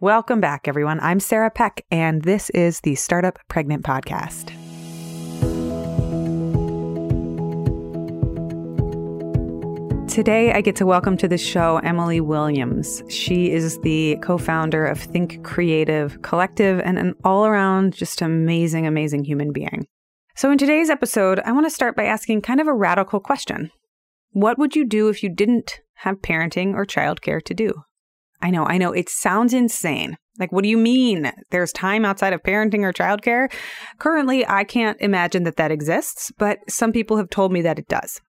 [0.00, 1.00] Welcome back, everyone.
[1.00, 4.50] I'm Sarah Peck, and this is the Startup Pregnant Podcast.
[10.06, 13.02] Today, I get to welcome to the show Emily Williams.
[13.08, 18.86] She is the co founder of Think Creative Collective and an all around just amazing,
[18.86, 19.86] amazing human being.
[20.34, 23.70] So, in today's episode, I want to start by asking kind of a radical question
[24.32, 27.85] What would you do if you didn't have parenting or childcare to do?
[28.46, 28.92] I know, I know.
[28.92, 30.16] It sounds insane.
[30.38, 31.32] Like, what do you mean?
[31.50, 33.52] There's time outside of parenting or childcare?
[33.98, 37.88] Currently, I can't imagine that that exists, but some people have told me that it
[37.88, 38.20] does.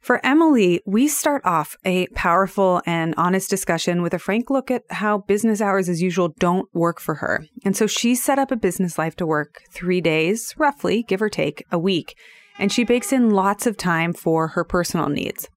[0.00, 4.82] For Emily, we start off a powerful and honest discussion with a frank look at
[4.90, 7.46] how business hours as usual don't work for her.
[7.64, 11.28] And so she set up a business life to work three days, roughly, give or
[11.28, 12.16] take, a week.
[12.58, 15.48] And she bakes in lots of time for her personal needs.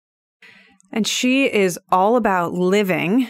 [0.91, 3.27] And she is all about living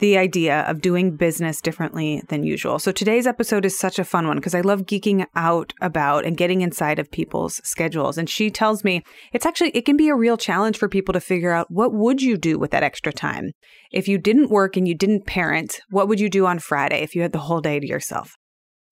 [0.00, 2.78] the idea of doing business differently than usual.
[2.78, 6.36] So today's episode is such a fun one because I love geeking out about and
[6.36, 8.18] getting inside of people's schedules.
[8.18, 11.20] And she tells me it's actually it can be a real challenge for people to
[11.20, 13.52] figure out what would you do with that extra time?
[13.92, 17.14] If you didn't work and you didn't parent, what would you do on Friday if
[17.14, 18.36] you had the whole day to yourself?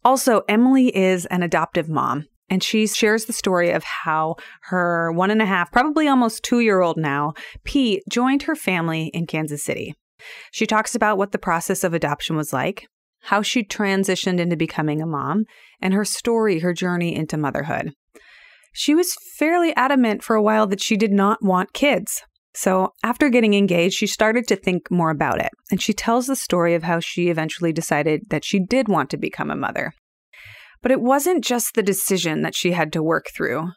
[0.05, 2.27] Also, Emily is an adoptive mom.
[2.50, 6.61] And she shares the story of how her one and a half, probably almost two
[6.61, 7.34] year old now,
[7.65, 9.95] Pete, joined her family in Kansas City.
[10.50, 12.86] She talks about what the process of adoption was like,
[13.22, 15.44] how she transitioned into becoming a mom,
[15.80, 17.92] and her story, her journey into motherhood.
[18.72, 22.22] She was fairly adamant for a while that she did not want kids.
[22.55, 25.50] So, after getting engaged, she started to think more about it.
[25.70, 29.16] And she tells the story of how she eventually decided that she did want to
[29.16, 29.92] become a mother.
[30.82, 33.69] But it wasn't just the decision that she had to work through.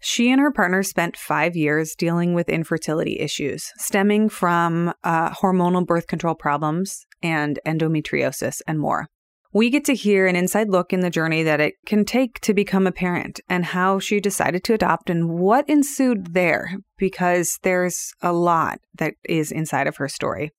[0.00, 5.86] She and her partner spent five years dealing with infertility issues stemming from uh, hormonal
[5.86, 9.08] birth control problems and endometriosis and more.
[9.52, 12.54] We get to hear an inside look in the journey that it can take to
[12.54, 18.12] become a parent and how she decided to adopt and what ensued there, because there's
[18.22, 20.52] a lot that is inside of her story.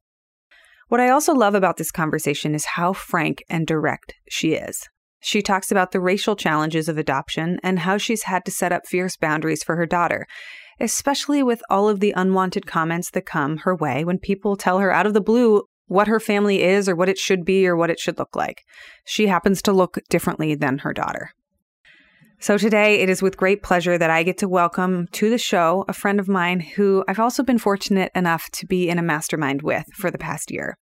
[0.90, 4.90] What I also love about this conversation is how frank and direct she is.
[5.22, 8.88] She talks about the racial challenges of adoption and how she's had to set up
[8.88, 10.26] fierce boundaries for her daughter,
[10.80, 14.92] especially with all of the unwanted comments that come her way when people tell her
[14.92, 17.92] out of the blue what her family is or what it should be or what
[17.92, 18.64] it should look like.
[19.06, 21.32] She happens to look differently than her daughter.
[22.40, 25.86] So today it is with great pleasure that I get to welcome to the show
[25.88, 29.62] a friend of mine who I've also been fortunate enough to be in a mastermind
[29.62, 30.78] with for the past year.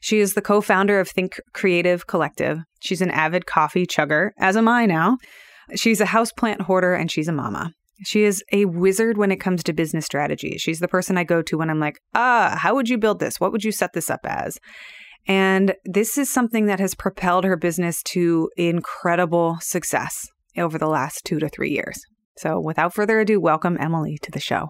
[0.00, 2.58] She is the co founder of Think Creative Collective.
[2.80, 5.18] She's an avid coffee chugger, as am I now.
[5.74, 7.72] She's a houseplant hoarder and she's a mama.
[8.04, 10.56] She is a wizard when it comes to business strategy.
[10.58, 13.40] She's the person I go to when I'm like, ah, how would you build this?
[13.40, 14.58] What would you set this up as?
[15.26, 21.24] And this is something that has propelled her business to incredible success over the last
[21.24, 21.98] two to three years.
[22.36, 24.68] So, without further ado, welcome Emily to the show.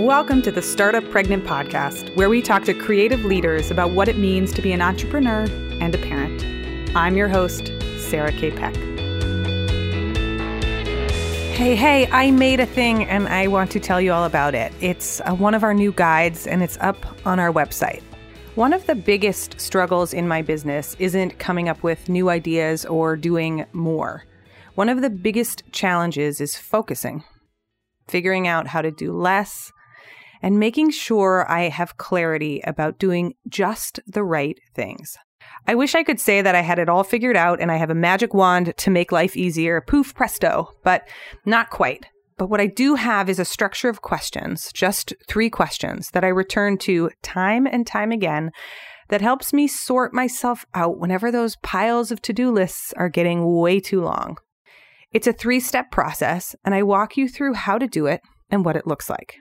[0.00, 4.16] Welcome to the Startup Pregnant Podcast, where we talk to creative leaders about what it
[4.16, 5.42] means to be an entrepreneur
[5.78, 6.42] and a parent.
[6.96, 8.50] I'm your host, Sarah K.
[8.50, 8.74] Peck.
[11.54, 14.72] Hey, hey, I made a thing and I want to tell you all about it.
[14.80, 16.96] It's uh, one of our new guides and it's up
[17.26, 18.02] on our website.
[18.54, 23.18] One of the biggest struggles in my business isn't coming up with new ideas or
[23.18, 24.24] doing more.
[24.76, 27.22] One of the biggest challenges is focusing,
[28.08, 29.70] figuring out how to do less
[30.42, 35.16] and making sure I have clarity about doing just the right things.
[35.66, 37.90] I wish I could say that I had it all figured out and I have
[37.90, 41.08] a magic wand to make life easier, poof presto, but
[41.44, 42.06] not quite.
[42.36, 46.28] But what I do have is a structure of questions, just three questions that I
[46.28, 48.50] return to time and time again
[49.10, 53.58] that helps me sort myself out whenever those piles of to do lists are getting
[53.58, 54.36] way too long.
[55.12, 58.64] It's a three step process, and I walk you through how to do it and
[58.64, 59.36] what it looks like.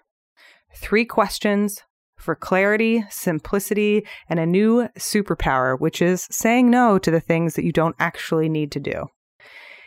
[0.75, 1.83] Three questions
[2.17, 7.63] for clarity, simplicity, and a new superpower, which is saying no to the things that
[7.63, 9.07] you don't actually need to do.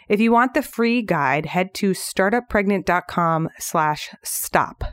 [0.08, 4.84] If you want the free guide, head to startuppregnant.com slash stop.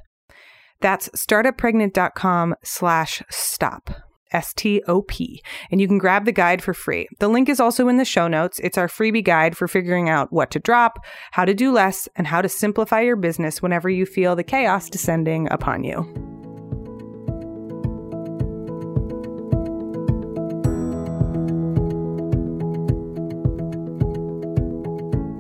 [0.81, 3.90] That's startuppregnant.com slash stop.
[4.31, 5.42] S T O P,
[5.72, 7.08] and you can grab the guide for free.
[7.20, 8.60] The link is also in the show notes.
[8.60, 11.00] It's our freebie guide for figuring out what to drop,
[11.31, 14.90] how to do less, and how to simplify your business whenever you feel the chaos
[14.90, 16.06] descending upon you.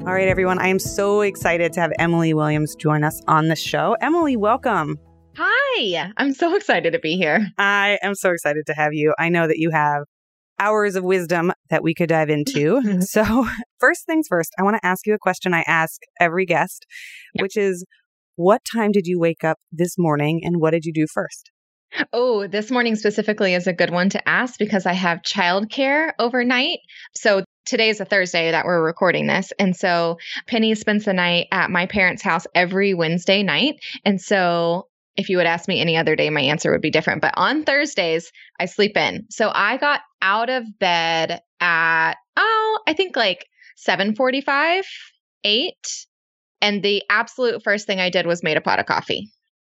[0.07, 0.57] All right, everyone.
[0.57, 3.95] I am so excited to have Emily Williams join us on the show.
[4.01, 4.97] Emily, welcome.
[5.41, 7.47] Hi, I'm so excited to be here.
[7.57, 9.13] I am so excited to have you.
[9.17, 10.03] I know that you have
[10.59, 12.81] hours of wisdom that we could dive into.
[12.99, 13.47] so,
[13.79, 16.85] first things first, I want to ask you a question I ask every guest,
[17.33, 17.43] yep.
[17.43, 17.85] which is
[18.35, 21.51] what time did you wake up this morning and what did you do first?
[22.11, 26.79] Oh, this morning specifically is a good one to ask because I have childcare overnight.
[27.15, 29.53] So today is a Thursday that we're recording this.
[29.57, 33.75] And so Penny spends the night at my parents' house every Wednesday night.
[34.03, 37.21] And so if you would ask me any other day, my answer would be different.
[37.21, 39.25] But on Thursdays, I sleep in.
[39.29, 43.45] So I got out of bed at, oh, I think like
[43.77, 44.85] 745,
[45.43, 45.73] 8.
[46.61, 49.29] And the absolute first thing I did was made a pot of coffee.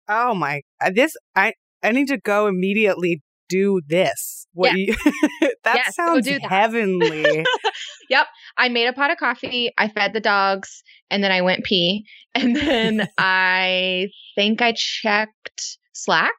[0.08, 1.54] Oh my, uh, this, I,
[1.84, 4.48] I need to go immediately do this.
[4.54, 4.96] What yeah.
[5.42, 6.42] you, that yes, sounds that.
[6.44, 7.46] heavenly.
[8.10, 8.28] yep.
[8.58, 9.72] I made a pot of coffee.
[9.78, 12.06] I fed the dogs and then I went pee.
[12.34, 16.32] And then I think I checked Slack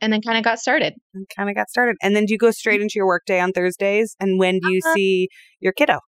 [0.00, 0.94] and then kind of got started.
[1.36, 1.94] Kind of got started.
[2.02, 2.82] And then do you go straight mm-hmm.
[2.82, 4.16] into your workday on Thursdays?
[4.18, 4.94] And when do you uh-huh.
[4.94, 5.28] see
[5.60, 6.00] your kiddo?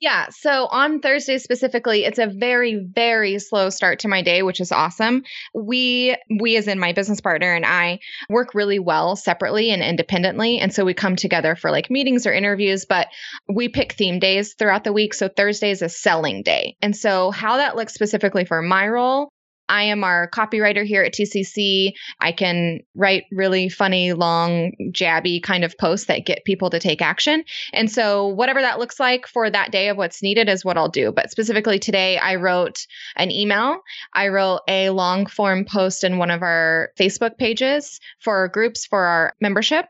[0.00, 0.28] Yeah.
[0.30, 4.70] So on Thursday specifically, it's a very, very slow start to my day, which is
[4.70, 5.24] awesome.
[5.54, 7.98] We, we as in my business partner and I
[8.28, 10.58] work really well separately and independently.
[10.58, 13.08] And so we come together for like meetings or interviews, but
[13.48, 15.14] we pick theme days throughout the week.
[15.14, 16.76] So Thursday is a selling day.
[16.80, 19.32] And so how that looks specifically for my role
[19.68, 21.92] I am our copywriter here at TCC.
[22.20, 27.02] I can write really funny, long, jabby kind of posts that get people to take
[27.02, 27.44] action.
[27.72, 30.88] And so, whatever that looks like for that day of what's needed is what I'll
[30.88, 31.12] do.
[31.12, 32.86] But specifically today, I wrote
[33.16, 33.78] an email,
[34.14, 39.04] I wrote a long form post in one of our Facebook pages for groups for
[39.04, 39.86] our membership.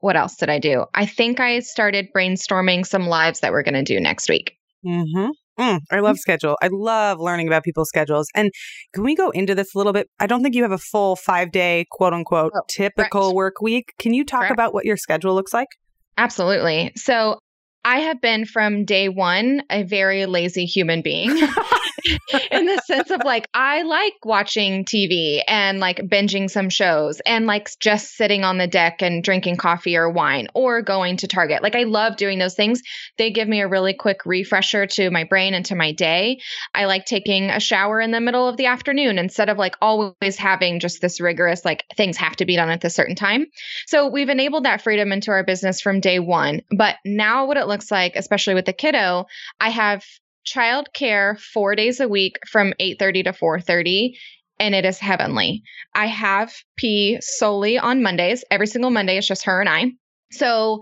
[0.00, 0.84] What else did I do?
[0.92, 4.58] I think I started brainstorming some lives that we're going to do next week.
[4.84, 5.30] Mm-hmm.
[5.58, 6.56] Mm, I love schedule.
[6.60, 8.26] I love learning about people's schedules.
[8.34, 8.50] And
[8.92, 10.08] can we go into this a little bit?
[10.18, 13.36] I don't think you have a full five day, quote unquote, oh, typical correct.
[13.36, 13.92] work week.
[13.98, 14.52] Can you talk correct.
[14.52, 15.68] about what your schedule looks like?
[16.18, 16.92] Absolutely.
[16.96, 17.38] So
[17.84, 21.30] I have been from day one a very lazy human being
[22.50, 27.46] in the sense of like, I like watching TV and like binging some shows and
[27.46, 31.62] like just sitting on the deck and drinking coffee or wine or going to Target.
[31.62, 32.82] Like, I love doing those things.
[33.16, 36.40] They give me a really quick refresher to my brain and to my day.
[36.74, 40.36] I like taking a shower in the middle of the afternoon instead of like always
[40.36, 43.46] having just this rigorous, like, things have to be done at a certain time.
[43.86, 46.62] So we've enabled that freedom into our business from day one.
[46.70, 49.26] But now what it looks like, especially with the kiddo,
[49.60, 50.04] I have
[50.46, 54.16] childcare four days a week from 8:30 to 4:30
[54.60, 55.62] and it is heavenly.
[55.94, 58.44] I have P solely on Mondays.
[58.50, 59.92] Every single Monday, it's just her and I.
[60.30, 60.80] So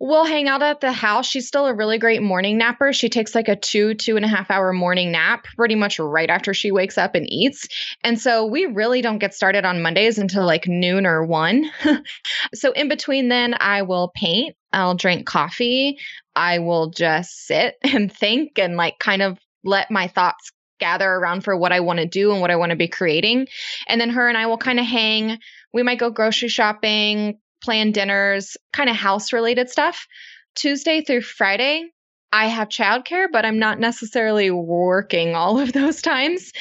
[0.00, 1.26] we'll hang out at the house.
[1.26, 2.92] She's still a really great morning napper.
[2.92, 6.30] She takes like a two, two and a half hour morning nap pretty much right
[6.30, 7.68] after she wakes up and eats.
[8.02, 11.70] And so we really don't get started on Mondays until like noon or one.
[12.54, 15.98] so in between then, I will paint, I'll drink coffee,
[16.36, 21.42] I will just sit and think and like kind of let my thoughts gather around
[21.42, 23.46] for what I want to do and what I want to be creating.
[23.88, 25.38] And then her and I will kind of hang.
[25.72, 30.06] We might go grocery shopping, plan dinners, kind of house related stuff.
[30.54, 31.84] Tuesday through Friday,
[32.30, 36.52] I have childcare, but I'm not necessarily working all of those times.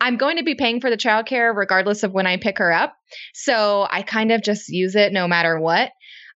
[0.00, 2.94] I'm going to be paying for the childcare regardless of when I pick her up.
[3.34, 5.90] So I kind of just use it no matter what.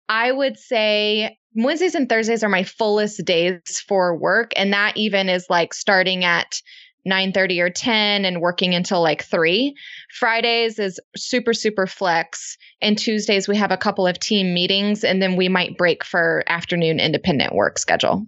[0.08, 4.52] I would say Wednesdays and Thursdays are my fullest days for work.
[4.56, 6.61] And that even is like starting at
[7.06, 9.75] 9:30 or 10 and working until like 3.
[10.18, 15.21] Fridays is super super flex and Tuesdays we have a couple of team meetings and
[15.21, 18.26] then we might break for afternoon independent work schedule.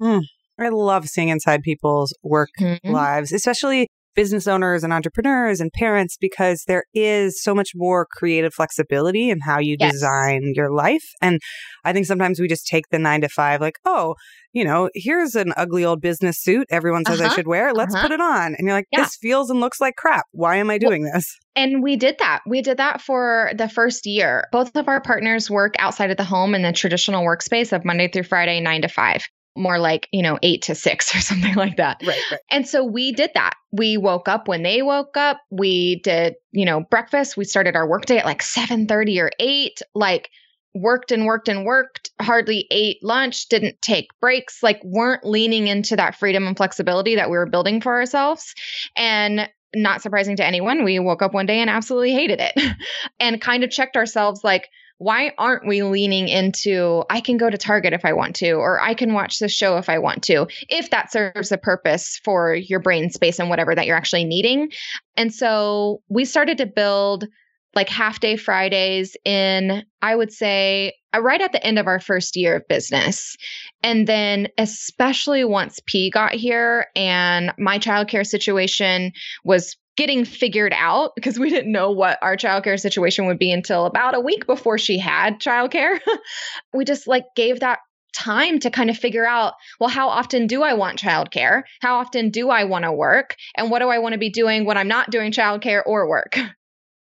[0.00, 0.22] Mm,
[0.58, 2.90] I love seeing inside people's work mm-hmm.
[2.90, 8.54] lives, especially business owners and entrepreneurs and parents because there is so much more creative
[8.54, 9.92] flexibility in how you yes.
[9.92, 11.04] design your life.
[11.20, 11.40] And
[11.84, 14.14] I think sometimes we just take the nine to five, like, oh,
[14.52, 17.30] you know, here's an ugly old business suit everyone says uh-huh.
[17.30, 17.72] I should wear.
[17.74, 18.06] Let's uh-huh.
[18.06, 18.54] put it on.
[18.54, 19.02] And you're like, yeah.
[19.02, 20.26] this feels and looks like crap.
[20.30, 21.36] Why am I doing well, this?
[21.56, 22.40] And we did that.
[22.46, 24.44] We did that for the first year.
[24.52, 28.08] Both of our partners work outside of the home in the traditional workspace of Monday
[28.08, 29.24] through Friday, nine to five
[29.56, 32.00] more like, you know, eight to six or something like that.
[32.04, 32.40] Right, right.
[32.50, 33.54] And so we did that.
[33.72, 35.40] We woke up when they woke up.
[35.50, 37.36] We did, you know, breakfast.
[37.36, 39.80] We started our workday at like 7 30 or 8.
[39.94, 40.30] Like
[40.74, 45.96] worked and worked and worked, hardly ate lunch, didn't take breaks, like weren't leaning into
[45.96, 48.54] that freedom and flexibility that we were building for ourselves.
[48.96, 52.76] And not surprising to anyone, we woke up one day and absolutely hated it
[53.20, 54.68] and kind of checked ourselves like,
[54.98, 58.80] why aren't we leaning into I can go to Target if I want to, or
[58.80, 62.54] I can watch this show if I want to, if that serves a purpose for
[62.54, 64.70] your brain space and whatever that you're actually needing.
[65.16, 67.26] And so we started to build
[67.74, 72.00] like half day Fridays in, I would say, uh, right at the end of our
[72.00, 73.36] first year of business.
[73.82, 79.12] And then, especially once P got here and my childcare situation
[79.44, 83.86] was getting figured out because we didn't know what our childcare situation would be until
[83.86, 86.00] about a week before she had childcare.
[86.74, 87.78] we just like gave that
[88.14, 91.62] time to kind of figure out well how often do i want childcare?
[91.80, 93.34] How often do i want to work?
[93.56, 96.38] And what do i want to be doing when i'm not doing childcare or work?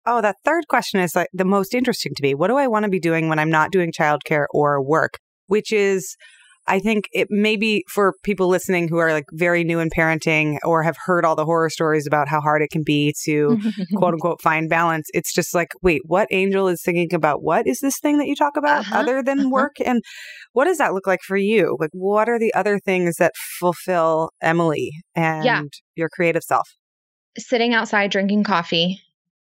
[0.07, 2.35] Oh that third question is like the most interesting to me.
[2.35, 5.19] What do i want to be doing when i'm not doing childcare or work?
[5.47, 6.15] Which is
[6.67, 10.57] I think it may be for people listening who are like very new in parenting
[10.65, 13.59] or have heard all the horror stories about how hard it can be to
[13.97, 15.09] quote unquote find balance.
[15.13, 17.43] It's just like, wait, what angel is thinking about?
[17.43, 19.51] What is this thing that you talk about uh-huh, other than uh-huh.
[19.51, 19.77] work?
[19.85, 20.03] And
[20.53, 21.77] what does that look like for you?
[21.79, 25.63] Like, what are the other things that fulfill Emily and yeah.
[25.95, 26.69] your creative self?
[27.37, 29.01] Sitting outside drinking coffee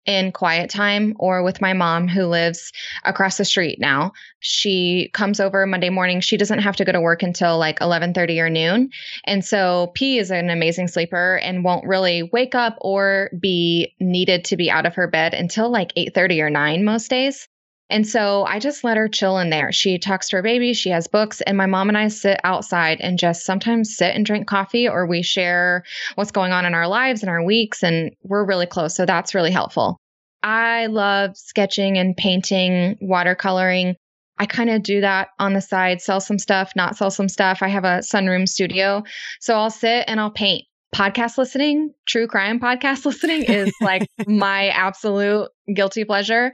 [0.07, 2.73] in quiet time or with my mom who lives
[3.05, 4.13] across the street now.
[4.41, 6.21] She comes over Monday morning.
[6.21, 8.91] She doesn't have to go to work until like 11:30 or noon.
[9.25, 14.45] And so P is an amazing sleeper and won't really wake up or be needed
[14.47, 17.49] to be out of her bed until like 8:30 or 9 most days.
[17.89, 19.71] And so I just let her chill in there.
[19.71, 23.01] She talks to her baby, she has books, and my mom and I sit outside
[23.01, 25.85] and just sometimes sit and drink coffee or we share
[26.17, 28.97] what's going on in our lives and our weeks, and we're really close.
[28.97, 29.99] So that's really helpful.
[30.43, 33.95] I love sketching and painting, watercoloring.
[34.39, 37.63] I kind of do that on the side, sell some stuff, not sell some stuff.
[37.63, 39.03] I have a sunroom studio.
[39.41, 40.65] So I'll sit and I'll paint.
[40.95, 46.53] Podcast listening, true crime podcast listening is like my absolute guilty pleasure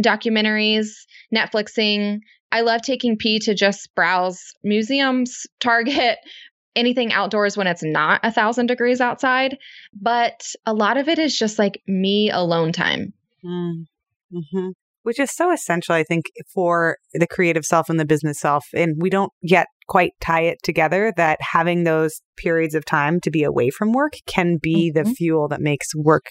[0.00, 0.88] documentaries,
[1.34, 2.20] Netflixing.
[2.52, 6.18] I love taking P to just browse museums, Target,
[6.76, 9.58] anything outdoors when it's not a thousand degrees outside.
[10.00, 13.12] But a lot of it is just like me alone time.
[13.44, 13.84] Mm.
[14.32, 14.68] hmm
[15.02, 18.64] Which is so essential, I think, for the creative self and the business self.
[18.72, 23.30] And we don't yet quite tie it together that having those periods of time to
[23.30, 25.08] be away from work can be mm-hmm.
[25.08, 26.26] the fuel that makes work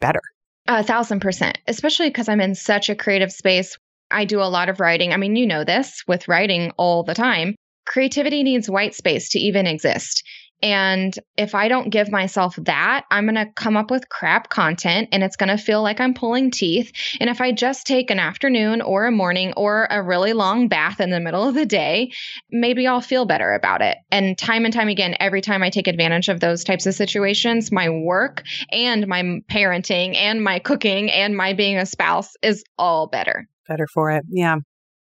[0.00, 0.22] better.
[0.70, 3.78] A thousand percent, especially because I'm in such a creative space.
[4.10, 5.14] I do a lot of writing.
[5.14, 7.54] I mean, you know this with writing all the time.
[7.86, 10.22] Creativity needs white space to even exist.
[10.62, 15.08] And if I don't give myself that, I'm going to come up with crap content
[15.12, 16.92] and it's going to feel like I'm pulling teeth.
[17.20, 21.00] And if I just take an afternoon or a morning or a really long bath
[21.00, 22.10] in the middle of the day,
[22.50, 23.96] maybe I'll feel better about it.
[24.10, 27.70] And time and time again, every time I take advantage of those types of situations,
[27.70, 33.06] my work and my parenting and my cooking and my being a spouse is all
[33.06, 33.48] better.
[33.68, 34.24] Better for it.
[34.28, 34.56] Yeah.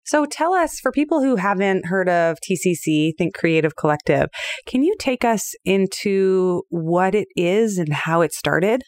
[0.04, 4.28] So tell us, for people who haven't heard of TCC, Think Creative Collective,
[4.66, 8.82] can you take us into what it is and how it started?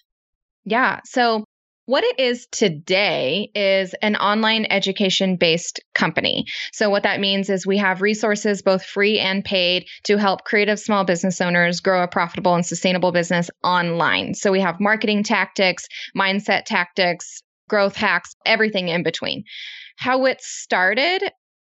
[0.65, 1.01] Yeah.
[1.05, 1.45] So
[1.87, 6.47] what it is today is an online education based company.
[6.73, 10.81] So, what that means is we have resources, both free and paid, to help creative
[10.81, 14.33] small business owners grow a profitable and sustainable business online.
[14.33, 19.45] So, we have marketing tactics, mindset tactics, growth hacks, everything in between.
[19.97, 21.23] How it started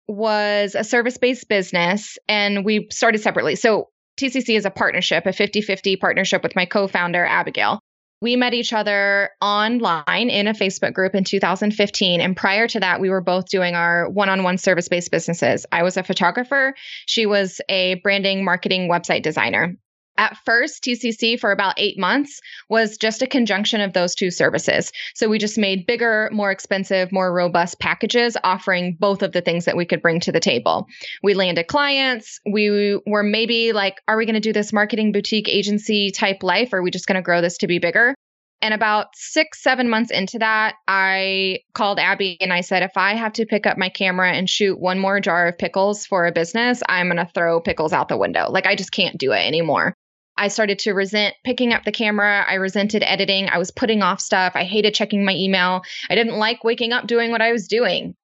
[0.07, 3.55] was a service based business, and we started separately.
[3.55, 7.79] So, TCC is a partnership, a 50 50 partnership with my co founder, Abigail.
[8.21, 12.21] We met each other online in a Facebook group in 2015.
[12.21, 15.65] And prior to that, we were both doing our one on one service based businesses.
[15.71, 16.75] I was a photographer,
[17.07, 19.75] she was a branding marketing website designer.
[20.21, 24.91] At first, TCC for about eight months was just a conjunction of those two services.
[25.15, 29.65] So we just made bigger, more expensive, more robust packages offering both of the things
[29.65, 30.85] that we could bring to the table.
[31.23, 32.39] We landed clients.
[32.45, 36.71] We were maybe like, are we going to do this marketing boutique agency type life?
[36.71, 38.13] Or are we just going to grow this to be bigger?
[38.61, 43.15] And about six, seven months into that, I called Abby and I said, if I
[43.15, 46.31] have to pick up my camera and shoot one more jar of pickles for a
[46.31, 48.51] business, I'm going to throw pickles out the window.
[48.51, 49.95] Like, I just can't do it anymore.
[50.37, 52.45] I started to resent picking up the camera.
[52.47, 53.49] I resented editing.
[53.49, 54.53] I was putting off stuff.
[54.55, 55.83] I hated checking my email.
[56.09, 58.15] I didn't like waking up doing what I was doing.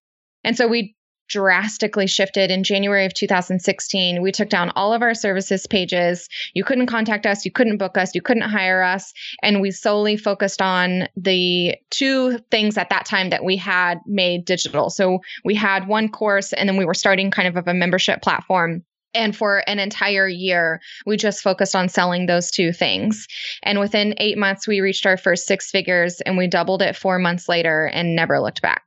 [0.43, 0.95] And so we
[1.27, 4.21] drastically shifted in January of 2016.
[4.21, 6.27] We took down all of our services pages.
[6.53, 9.13] You couldn't contact us, you couldn't book us, you couldn't hire us.
[9.43, 14.45] And we solely focused on the two things at that time that we had made
[14.45, 14.89] digital.
[14.89, 18.21] So we had one course, and then we were starting kind of, of a membership
[18.21, 18.83] platform
[19.13, 23.27] and for an entire year, we just focused on selling those two things.
[23.63, 27.19] And within eight months, we reached our first six figures and we doubled it four
[27.19, 28.83] months later and never looked back.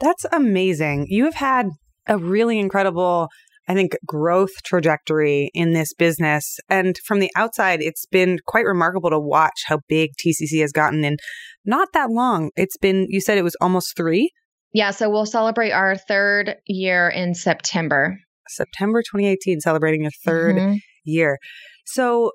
[0.00, 1.06] That's amazing.
[1.08, 1.68] You have had
[2.06, 3.28] a really incredible
[3.68, 6.58] I think, growth trajectory in this business.
[6.68, 11.04] And from the outside, it's been quite remarkable to watch how big TCC has gotten
[11.04, 11.16] in
[11.64, 12.50] not that long.
[12.56, 14.30] It's been, you said it was almost three?
[14.72, 14.92] Yeah.
[14.92, 18.18] So we'll celebrate our third year in September.
[18.48, 20.74] September 2018, celebrating your 3rd mm-hmm.
[21.04, 21.38] year.
[21.84, 22.32] So,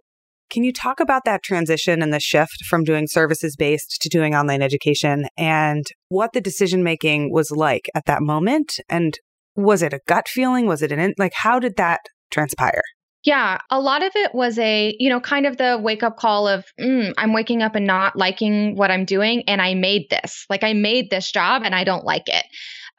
[0.49, 4.35] can you talk about that transition and the shift from doing services based to doing
[4.35, 8.73] online education and what the decision making was like at that moment?
[8.89, 9.17] And
[9.55, 10.67] was it a gut feeling?
[10.67, 12.01] Was it an, like, how did that
[12.31, 12.81] transpire?
[13.23, 16.47] Yeah, a lot of it was a, you know, kind of the wake up call
[16.47, 19.43] of, mm, I'm waking up and not liking what I'm doing.
[19.47, 20.45] And I made this.
[20.49, 22.43] Like, I made this job and I don't like it.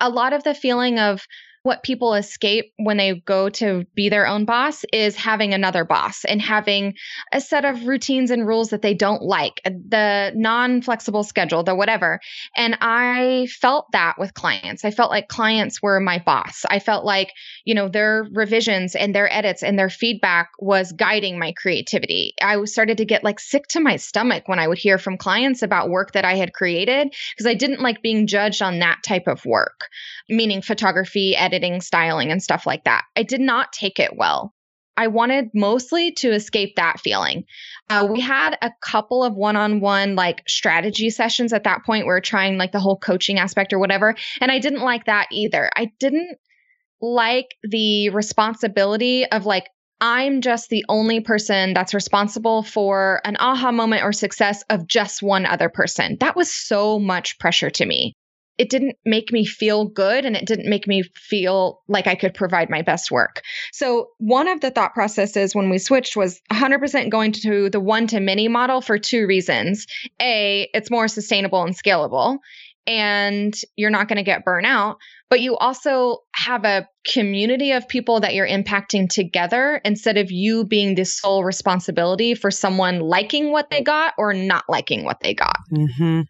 [0.01, 1.21] A lot of the feeling of,
[1.63, 6.25] what people escape when they go to be their own boss is having another boss
[6.25, 6.95] and having
[7.33, 11.63] a set of routines and rules that they don't like, uh, the non flexible schedule,
[11.63, 12.19] the whatever.
[12.57, 14.85] And I felt that with clients.
[14.85, 16.65] I felt like clients were my boss.
[16.69, 17.33] I felt like,
[17.65, 22.35] you know, their revisions and their edits and their feedback was guiding my creativity.
[22.43, 25.63] I started to get like sick to my stomach when I would hear from clients
[25.63, 29.29] about work that I had created because I didn't like being judged on that type
[29.29, 29.89] of work,
[30.29, 33.05] meaning photography, editing editing, styling, and stuff like that.
[33.17, 34.55] I did not take it well.
[34.97, 37.45] I wanted mostly to escape that feeling.
[37.89, 42.07] Uh, we had a couple of one on one like strategy sessions at that point.
[42.07, 44.15] We are trying like the whole coaching aspect or whatever.
[44.41, 45.71] And I didn't like that either.
[45.75, 46.37] I didn't
[47.01, 49.69] like the responsibility of like,
[50.01, 55.23] I'm just the only person that's responsible for an aha moment or success of just
[55.23, 56.17] one other person.
[56.21, 58.15] That was so much pressure to me
[58.63, 62.33] it didn't make me feel good and it didn't make me feel like I could
[62.33, 63.43] provide my best work.
[63.73, 68.07] So, one of the thought processes when we switched was 100% going to the one
[68.07, 69.89] to many model for two reasons.
[70.21, 72.39] A, it's more sustainable and scalable,
[72.87, 78.21] and you're not going to get burnout, but you also have a community of people
[78.21, 83.71] that you're impacting together instead of you being the sole responsibility for someone liking what
[83.71, 85.59] they got or not liking what they got.
[85.73, 86.21] Mm-hmm.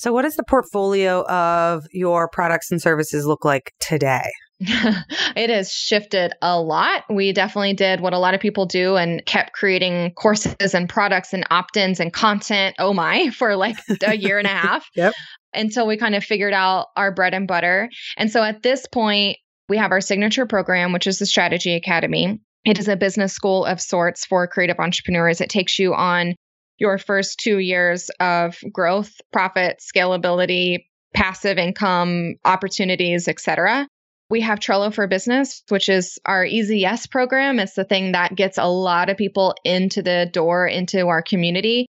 [0.00, 4.30] So, what does the portfolio of your products and services look like today?
[4.60, 7.04] it has shifted a lot.
[7.10, 11.34] We definitely did what a lot of people do and kept creating courses and products
[11.34, 14.88] and opt ins and content, oh my, for like a year and a half.
[14.96, 15.12] Yep.
[15.52, 17.90] Until we kind of figured out our bread and butter.
[18.16, 19.36] And so at this point,
[19.68, 22.40] we have our signature program, which is the Strategy Academy.
[22.64, 25.42] It is a business school of sorts for creative entrepreneurs.
[25.42, 26.36] It takes you on
[26.80, 30.78] your first two years of growth, profit, scalability,
[31.14, 33.86] passive income opportunities, etc.
[34.30, 37.58] We have Trello for Business, which is our Easy Yes program.
[37.58, 41.86] It's the thing that gets a lot of people into the door into our community.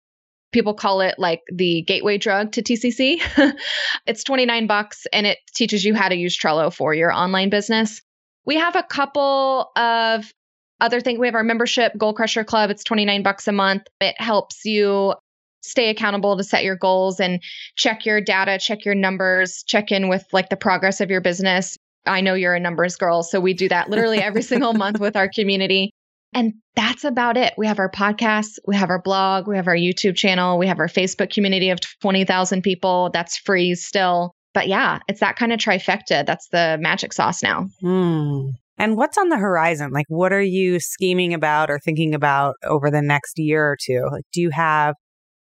[0.52, 3.22] People call it like the gateway drug to TCC.
[4.08, 8.02] it's 29 bucks and it teaches you how to use Trello for your online business.
[8.46, 10.32] We have a couple of
[10.82, 12.70] other thing, we have our membership, Goal Crusher Club.
[12.70, 13.84] It's 29 bucks a month.
[14.00, 15.14] It helps you
[15.62, 17.42] stay accountable to set your goals and
[17.76, 21.78] check your data, check your numbers, check in with like the progress of your business.
[22.06, 25.16] I know you're a numbers girl, so we do that literally every single month with
[25.16, 25.92] our community.
[26.34, 27.54] And that's about it.
[27.58, 30.80] We have our podcast, we have our blog, we have our YouTube channel, we have
[30.80, 33.10] our Facebook community of 20,000 people.
[33.12, 34.32] That's free still.
[34.54, 36.26] But yeah, it's that kind of trifecta.
[36.26, 37.68] That's the magic sauce now.
[37.84, 38.54] Mm.
[38.80, 39.92] And what's on the horizon?
[39.92, 44.08] Like, what are you scheming about or thinking about over the next year or two?
[44.10, 44.96] Like, do you have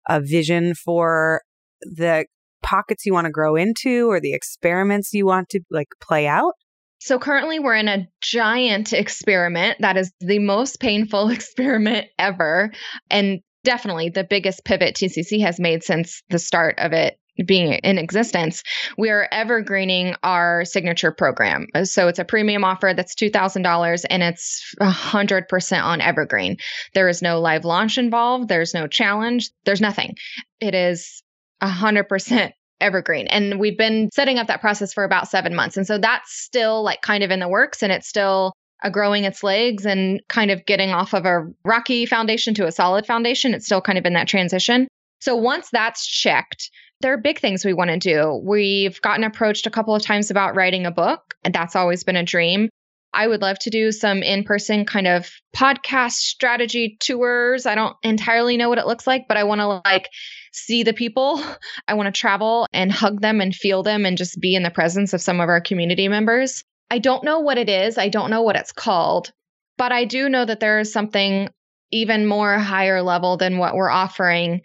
[0.08, 1.42] a vision for
[1.82, 2.26] the
[2.62, 6.54] pockets you want to grow into or the experiments you want to like play out?
[7.00, 12.72] So currently we're in a giant experiment that is the most painful experiment ever
[13.08, 17.98] and definitely the biggest pivot TCC has made since the start of it being in
[17.98, 18.62] existence,
[18.96, 21.66] we are evergreening our signature program.
[21.84, 26.56] So it's a premium offer that's $2,000 and it's 100% on evergreen.
[26.94, 30.16] There is no live launch involved, there's no challenge, there's nothing.
[30.60, 31.22] It is
[31.62, 33.26] 100% evergreen.
[33.26, 35.76] And we've been setting up that process for about seven months.
[35.76, 38.52] And so that's still like kind of in the works and it's still
[38.92, 43.06] growing its legs and kind of getting off of a rocky foundation to a solid
[43.06, 43.52] foundation.
[43.54, 44.86] It's still kind of in that transition.
[45.20, 48.40] So once that's checked, there are big things we want to do.
[48.44, 52.16] We've gotten approached a couple of times about writing a book, and that's always been
[52.16, 52.68] a dream.
[53.14, 57.66] I would love to do some in person kind of podcast strategy tours.
[57.66, 60.08] I don't entirely know what it looks like, but I want to like
[60.52, 61.42] see the people.
[61.88, 64.70] I want to travel and hug them and feel them and just be in the
[64.70, 66.62] presence of some of our community members.
[66.90, 67.98] I don't know what it is.
[67.98, 69.30] I don't know what it's called,
[69.76, 71.48] but I do know that there is something
[71.90, 74.60] even more higher level than what we're offering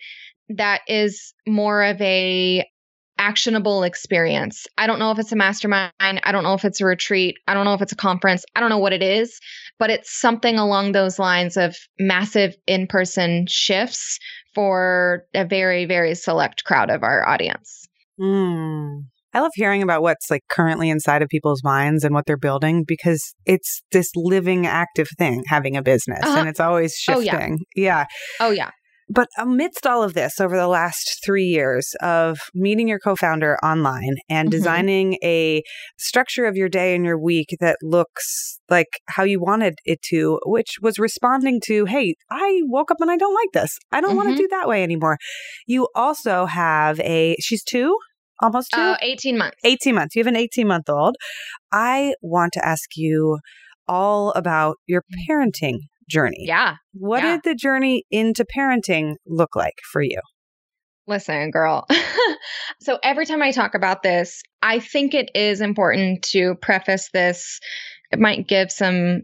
[0.49, 2.65] that is more of a
[3.17, 4.65] actionable experience.
[4.77, 5.91] I don't know if it's a mastermind.
[5.99, 7.35] I don't know if it's a retreat.
[7.47, 8.43] I don't know if it's a conference.
[8.55, 9.39] I don't know what it is,
[9.79, 14.17] but it's something along those lines of massive in person shifts
[14.55, 17.87] for a very, very select crowd of our audience.
[18.19, 19.03] Mm.
[19.35, 22.83] I love hearing about what's like currently inside of people's minds and what they're building
[22.87, 26.39] because it's this living, active thing, having a business, uh-huh.
[26.39, 27.57] and it's always shifting.
[27.59, 28.05] Oh, yeah.
[28.05, 28.05] yeah.
[28.39, 28.69] Oh, yeah.
[29.09, 33.57] But amidst all of this, over the last three years of meeting your co founder
[33.63, 34.57] online and mm-hmm.
[34.57, 35.61] designing a
[35.97, 40.39] structure of your day and your week that looks like how you wanted it to,
[40.45, 43.77] which was responding to, hey, I woke up and I don't like this.
[43.91, 44.17] I don't mm-hmm.
[44.17, 45.17] want to do that way anymore.
[45.67, 47.97] You also have a, she's two?
[48.41, 48.81] Almost two?
[48.81, 49.57] Uh, 18 months.
[49.63, 50.15] 18 months.
[50.15, 51.15] You have an 18 month old.
[51.71, 53.39] I want to ask you
[53.87, 55.29] all about your mm.
[55.29, 55.79] parenting
[56.13, 56.45] journey.
[56.47, 56.75] Yeah.
[56.93, 57.31] What yeah.
[57.31, 60.21] did the journey into parenting look like for you?
[61.07, 61.85] Listen, girl.
[62.81, 67.59] so every time I talk about this, I think it is important to preface this.
[68.11, 69.23] It might give some,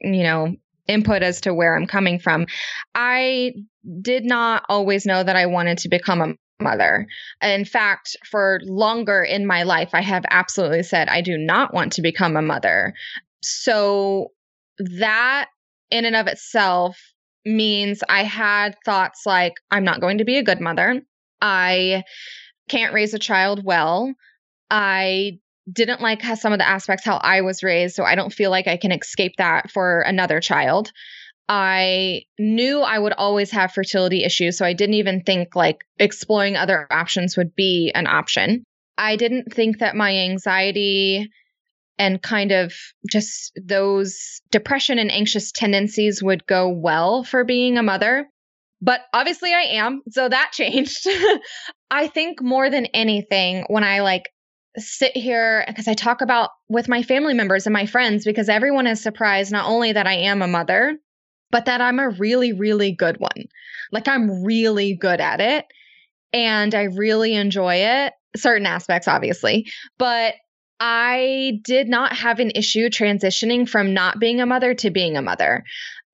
[0.00, 0.54] you know,
[0.86, 2.46] input as to where I'm coming from.
[2.94, 3.54] I
[4.02, 7.06] did not always know that I wanted to become a mother.
[7.42, 11.92] In fact, for longer in my life, I have absolutely said I do not want
[11.94, 12.94] to become a mother.
[13.42, 14.28] So
[14.78, 15.48] that
[15.90, 16.98] in and of itself
[17.44, 21.02] means I had thoughts like, I'm not going to be a good mother.
[21.40, 22.04] I
[22.68, 24.12] can't raise a child well.
[24.70, 25.38] I
[25.70, 28.50] didn't like how some of the aspects how I was raised, so I don't feel
[28.50, 30.92] like I can escape that for another child.
[31.48, 36.56] I knew I would always have fertility issues, so I didn't even think like exploring
[36.56, 38.64] other options would be an option.
[38.98, 41.28] I didn't think that my anxiety
[41.98, 42.72] and kind of
[43.10, 48.28] just those depression and anxious tendencies would go well for being a mother.
[48.82, 51.06] But obviously I am, so that changed.
[51.90, 54.30] I think more than anything when I like
[54.78, 58.86] sit here because I talk about with my family members and my friends because everyone
[58.86, 60.98] is surprised not only that I am a mother,
[61.50, 63.46] but that I'm a really really good one.
[63.92, 65.64] Like I'm really good at it
[66.32, 70.34] and I really enjoy it, certain aspects obviously, but
[70.80, 75.22] I did not have an issue transitioning from not being a mother to being a
[75.22, 75.64] mother.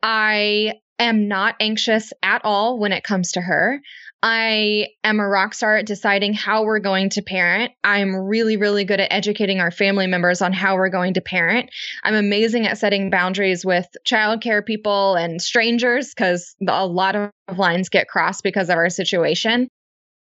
[0.03, 3.81] I am not anxious at all when it comes to her.
[4.23, 7.73] I am a rock star at deciding how we're going to parent.
[7.83, 11.71] I'm really, really good at educating our family members on how we're going to parent.
[12.05, 17.89] I'm amazing at setting boundaries with childcare people and strangers because a lot of lines
[17.89, 19.69] get crossed because of our situation.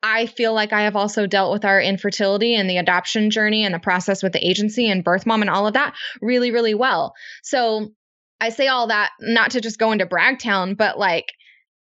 [0.06, 3.74] I feel like I have also dealt with our infertility and the adoption journey and
[3.74, 7.14] the process with the agency and birth mom and all of that really, really well.
[7.42, 7.88] So
[8.38, 11.32] I say all that not to just go into Bragtown, but like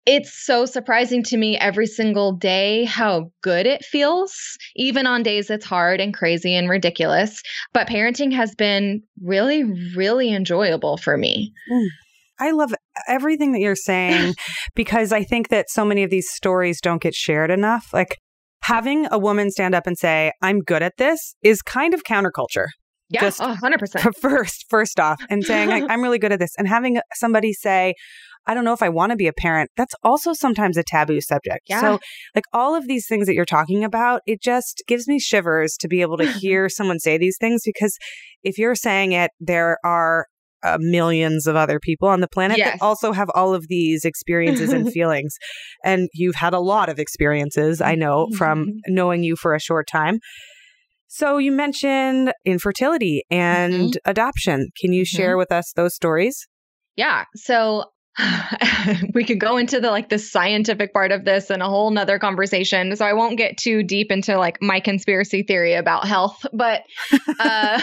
[0.06, 5.50] it's so surprising to me every single day how good it feels, even on days
[5.50, 7.42] it's hard and crazy and ridiculous.
[7.74, 9.64] But parenting has been really,
[9.96, 11.54] really enjoyable for me.
[11.72, 11.88] Mm.
[12.38, 12.74] I love
[13.10, 14.36] everything that you're saying
[14.76, 17.88] because I think that so many of these stories don't get shared enough.
[17.94, 18.18] Like
[18.62, 22.68] having a woman stand up and say, I'm good at this is kind of counterculture.
[23.10, 24.14] Yeah, Just 100%.
[24.22, 26.52] First, first off, and saying, I'm really good at this.
[26.60, 27.96] And having somebody say,
[28.46, 31.22] I don't know if I want to be a parent, that's also sometimes a taboo
[31.22, 31.62] subject.
[31.68, 31.82] Yeah.
[31.82, 32.00] So,
[32.36, 35.88] like all of these things that you're talking about, it just gives me shivers to
[35.88, 37.98] be able to hear someone say these things because
[38.44, 40.26] if you're saying it, there are
[40.64, 42.74] uh, millions of other people on the planet yes.
[42.74, 45.36] that also have all of these experiences and feelings.
[45.84, 49.88] And you've had a lot of experiences, I know, from knowing you for a short
[49.88, 50.20] time.
[51.08, 54.10] So you mentioned infertility and mm-hmm.
[54.10, 54.70] adoption.
[54.80, 55.40] Can you share mm-hmm.
[55.40, 56.48] with us those stories?
[56.96, 57.24] Yeah.
[57.36, 57.86] So
[59.14, 62.20] we could go into the like the scientific part of this and a whole nother
[62.20, 62.96] conversation.
[62.96, 66.84] So I won't get too deep into like my conspiracy theory about health, but
[67.40, 67.82] uh,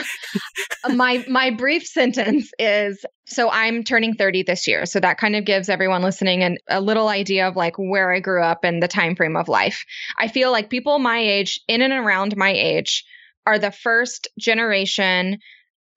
[0.93, 4.87] my my brief sentence is so I'm turning 30 this year.
[4.87, 8.21] So that kind of gives everyone listening an, a little idea of like where I
[8.21, 9.85] grew up and the time frame of life.
[10.19, 13.05] I feel like people my age, in and around my age,
[13.47, 15.39] are the first generation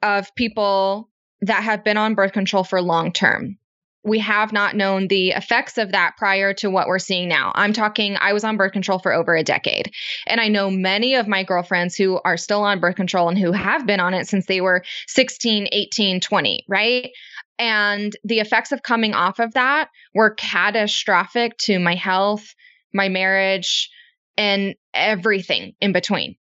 [0.02, 1.10] of people
[1.42, 3.58] that have been on birth control for long term
[4.04, 7.52] we have not known the effects of that prior to what we're seeing now.
[7.56, 9.92] I'm talking, I was on birth control for over a decade.
[10.26, 13.52] And I know many of my girlfriends who are still on birth control and who
[13.52, 17.10] have been on it since they were 16, 18, 20, right?
[17.58, 22.56] And the effects of coming off of that were catastrophic to my health,
[22.94, 23.90] my marriage,
[24.38, 26.36] and everything in between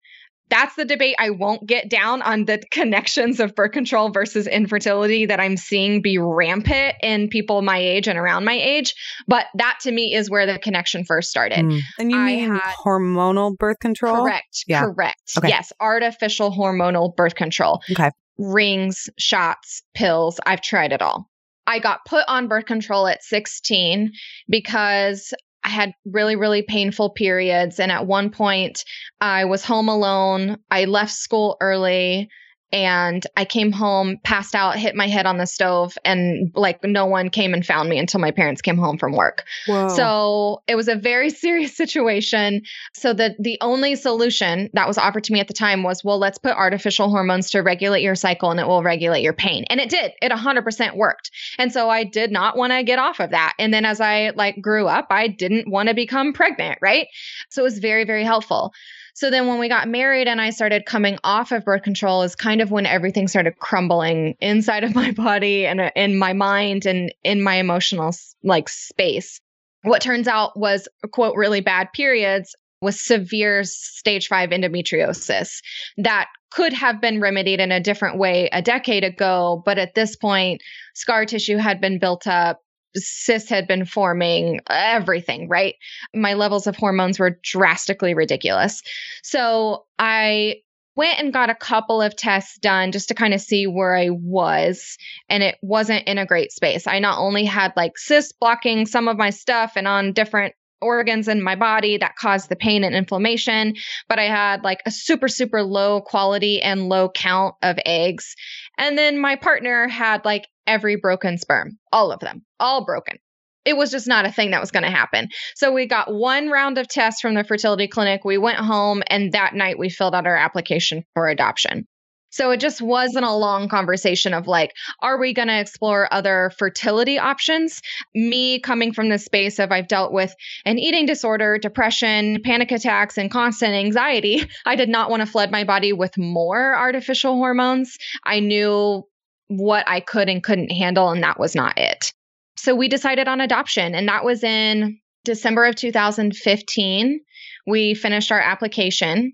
[0.49, 5.25] that's the debate I won't get down on the connections of birth control versus infertility
[5.27, 8.95] that I'm seeing be rampant in people my age and around my age.
[9.27, 11.59] But that to me is where the connection first started.
[11.59, 11.79] Mm.
[11.99, 14.23] And you I mean had, hormonal birth control?
[14.23, 14.63] Correct.
[14.67, 14.85] Yeah.
[14.85, 15.21] Correct.
[15.37, 15.49] Okay.
[15.49, 15.71] Yes.
[15.79, 17.81] Artificial hormonal birth control.
[17.91, 18.11] Okay.
[18.37, 20.39] Rings, shots, pills.
[20.45, 21.29] I've tried it all.
[21.67, 24.11] I got put on birth control at 16
[24.49, 27.79] because I had really, really painful periods.
[27.79, 28.85] And at one point,
[29.19, 30.57] I was home alone.
[30.71, 32.29] I left school early
[32.71, 37.05] and I came home, passed out, hit my head on the stove, and like no
[37.05, 39.45] one came and found me until my parents came home from work.
[39.65, 39.89] Whoa.
[39.89, 42.61] So it was a very serious situation.
[42.93, 46.19] So the the only solution that was offered to me at the time was, well,
[46.19, 49.65] let's put artificial hormones to regulate your cycle and it will regulate your pain.
[49.69, 50.11] And it did.
[50.21, 51.31] It 100% worked.
[51.57, 53.53] And so I did not want to get off of that.
[53.57, 57.07] And then as I like grew up, I didn't want to become pregnant, right?
[57.49, 58.73] So it was very very helpful.
[59.13, 62.35] So then when we got married and I started coming off of birth control is
[62.35, 66.85] kind of when everything started crumbling inside of my body and uh, in my mind
[66.85, 69.39] and in my emotional like space.
[69.83, 75.61] What turns out was quote really bad periods was severe stage 5 endometriosis
[75.97, 80.15] that could have been remedied in a different way a decade ago but at this
[80.15, 80.61] point
[80.95, 82.61] scar tissue had been built up
[82.95, 85.75] cysts had been forming, everything, right?
[86.13, 88.81] My levels of hormones were drastically ridiculous.
[89.23, 90.57] So I
[90.95, 94.09] went and got a couple of tests done just to kind of see where I
[94.09, 94.97] was.
[95.29, 96.87] And it wasn't in a great space.
[96.87, 101.27] I not only had like cysts blocking some of my stuff and on different organs
[101.27, 103.75] in my body that caused the pain and inflammation,
[104.07, 108.35] but I had like a super, super low quality and low count of eggs.
[108.77, 113.17] And then my partner had like every broken sperm, all of them, all broken.
[113.65, 115.27] It was just not a thing that was going to happen.
[115.55, 118.23] So we got one round of tests from the fertility clinic.
[118.23, 121.85] We went home, and that night we filled out our application for adoption.
[122.31, 126.51] So it just wasn't a long conversation of like, are we going to explore other
[126.57, 127.81] fertility options?
[128.13, 133.17] Me coming from the space of I've dealt with an eating disorder, depression, panic attacks,
[133.17, 134.47] and constant anxiety.
[134.65, 137.97] I did not want to flood my body with more artificial hormones.
[138.23, 139.05] I knew
[139.49, 142.13] what I could and couldn't handle, and that was not it.
[142.55, 147.19] So we decided on adoption, and that was in December of 2015.
[147.67, 149.33] We finished our application.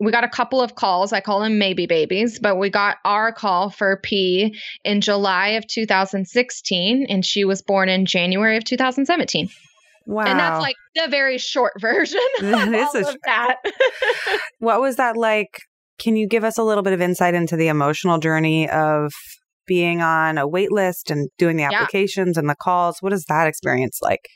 [0.00, 1.12] We got a couple of calls.
[1.12, 5.66] I call them maybe babies, but we got our call for P in July of
[5.66, 9.50] 2016, and she was born in January of 2017.
[10.06, 10.24] Wow.
[10.24, 13.56] And that's like the very short version that is of that.
[14.58, 15.60] what was that like?
[15.98, 19.12] Can you give us a little bit of insight into the emotional journey of
[19.66, 22.40] being on a wait list and doing the applications yeah.
[22.40, 22.98] and the calls.
[23.00, 24.28] What is that experience like?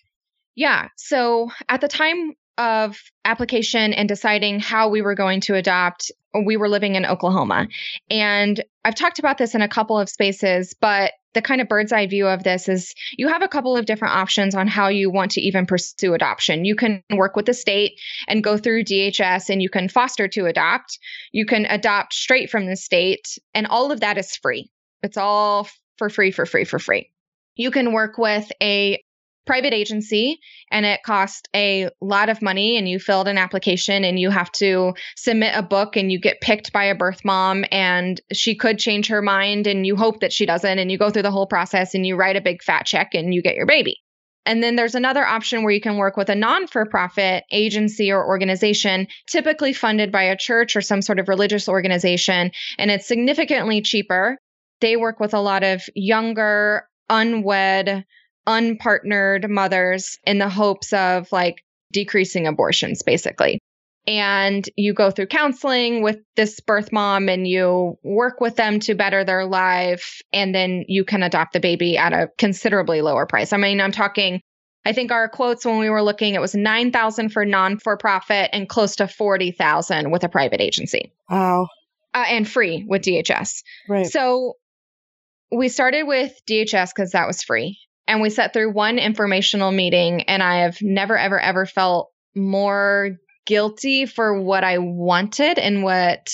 [0.54, 0.88] Yeah.
[0.96, 6.12] So at the time of application and deciding how we were going to adopt,
[6.44, 7.66] we were living in Oklahoma.
[8.10, 11.92] And I've talked about this in a couple of spaces, but the kind of bird's
[11.92, 15.10] eye view of this is you have a couple of different options on how you
[15.10, 16.64] want to even pursue adoption.
[16.64, 20.46] You can work with the state and go through DHS and you can foster to
[20.46, 20.98] adopt.
[21.32, 24.70] You can adopt straight from the state, and all of that is free.
[25.04, 27.10] It's all for free, for free, for free.
[27.56, 29.00] You can work with a
[29.46, 30.38] private agency
[30.70, 34.50] and it costs a lot of money and you filled an application and you have
[34.52, 38.78] to submit a book and you get picked by a birth mom and she could
[38.78, 41.46] change her mind and you hope that she doesn't and you go through the whole
[41.46, 43.98] process and you write a big fat check and you get your baby.
[44.46, 48.12] And then there's another option where you can work with a non for profit agency
[48.12, 52.50] or organization, typically funded by a church or some sort of religious organization.
[52.78, 54.38] And it's significantly cheaper
[54.84, 58.04] they work with a lot of younger, unwed,
[58.46, 63.58] unpartnered mothers in the hopes of like decreasing abortions, basically.
[64.06, 68.94] And you go through counseling with this birth mom and you work with them to
[68.94, 70.20] better their life.
[70.34, 73.54] And then you can adopt the baby at a considerably lower price.
[73.54, 74.42] I mean, I'm talking
[74.86, 78.50] I think our quotes when we were looking, it was 9,000 for non for profit
[78.52, 81.10] and close to 40,000 with a private agency.
[81.30, 81.68] Wow.
[82.12, 83.62] Uh, and free with DHS.
[83.88, 84.06] Right.
[84.06, 84.56] So
[85.54, 87.78] we started with DHS because that was free.
[88.06, 93.16] And we sat through one informational meeting, and I have never, ever, ever felt more
[93.46, 96.30] guilty for what I wanted and what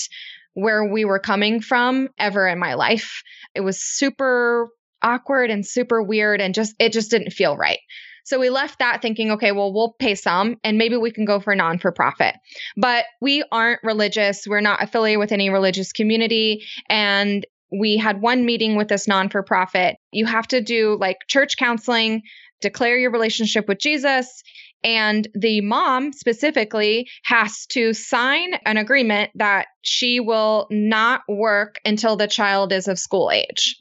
[0.53, 3.23] where we were coming from ever in my life.
[3.55, 4.69] It was super
[5.01, 7.79] awkward and super weird and just it just didn't feel right.
[8.23, 11.39] So we left that thinking, okay, well, we'll pay some and maybe we can go
[11.39, 12.35] for non for profit.
[12.77, 14.45] But we aren't religious.
[14.45, 16.63] We're not affiliated with any religious community.
[16.87, 19.97] And we had one meeting with this non for profit.
[20.11, 22.23] You have to do like church counseling,
[22.59, 24.43] declare your relationship with Jesus,
[24.83, 32.15] And the mom specifically has to sign an agreement that she will not work until
[32.15, 33.77] the child is of school age.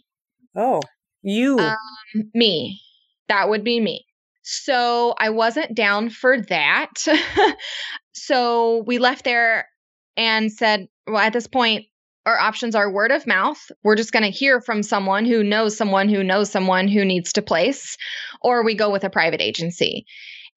[0.55, 0.83] Oh,
[1.23, 1.59] you.
[1.59, 2.81] Um, me.
[3.29, 4.05] That would be me.
[4.43, 6.91] So I wasn't down for that.
[8.13, 9.69] so we left there
[10.17, 11.87] and said, well, at this point,
[12.31, 13.61] our options are word of mouth.
[13.83, 17.33] We're just going to hear from someone who knows someone who knows someone who needs
[17.35, 17.97] to place,
[18.41, 20.07] or we go with a private agency.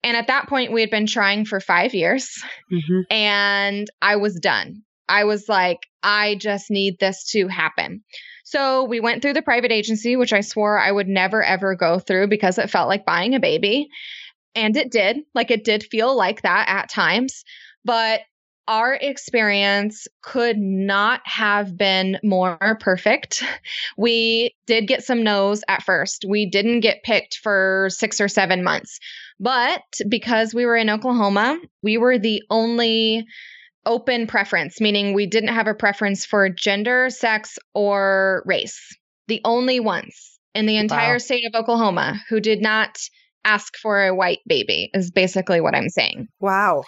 [0.04, 3.00] And at that point, we had been trying for five years mm-hmm.
[3.10, 4.82] and I was done.
[5.08, 8.04] I was like, I just need this to happen.
[8.44, 11.98] So we went through the private agency, which I swore I would never ever go
[11.98, 13.88] through because it felt like buying a baby.
[14.54, 15.18] And it did.
[15.34, 17.42] Like it did feel like that at times.
[17.84, 18.20] But
[18.66, 23.42] our experience could not have been more perfect.
[23.96, 26.24] We did get some no's at first.
[26.28, 28.98] We didn't get picked for six or seven months.
[29.38, 33.26] But because we were in Oklahoma, we were the only
[33.84, 38.96] open preference, meaning we didn't have a preference for gender, sex, or race.
[39.28, 41.18] The only ones in the entire wow.
[41.18, 42.96] state of Oklahoma who did not
[43.44, 46.28] ask for a white baby, is basically what I'm saying.
[46.40, 46.84] Wow.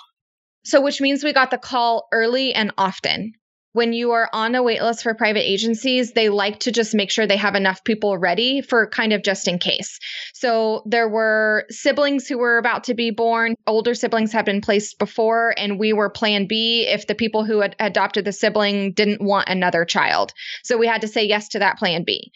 [0.67, 3.35] So, which means we got the call early and often.
[3.73, 7.25] When you are on a waitlist for private agencies, they like to just make sure
[7.25, 10.01] they have enough people ready for kind of just in case.
[10.35, 13.55] So there were siblings who were about to be born.
[13.67, 17.61] Older siblings had been placed before, and we were plan B if the people who
[17.61, 20.33] had adopted the sibling didn't want another child.
[20.65, 22.33] So we had to say yes to that plan B.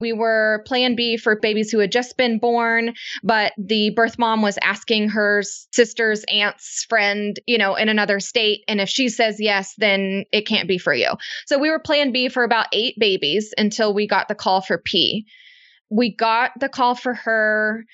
[0.00, 4.42] We were plan B for babies who had just been born, but the birth mom
[4.42, 8.62] was asking her sister's aunt's friend, you know, in another state.
[8.68, 11.10] And if she says yes, then it can't be for you.
[11.46, 14.78] So we were plan B for about eight babies until we got the call for
[14.78, 15.26] P.
[15.90, 17.84] We got the call for her.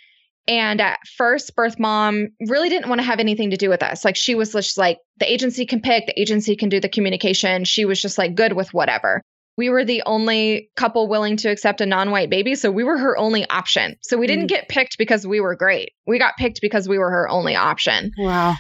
[0.47, 4.05] And at first, birth mom really didn't want to have anything to do with us.
[4.05, 7.65] Like she was just like, the agency can pick, the agency can do the communication.
[7.65, 9.23] She was just like good with whatever
[9.57, 12.55] we were the only couple willing to accept a non white baby.
[12.55, 13.97] So we were her only option.
[14.03, 14.49] So we didn't mm.
[14.49, 15.93] get picked because we were great.
[16.07, 18.13] We got picked because we were her only option.
[18.19, 18.57] Wow.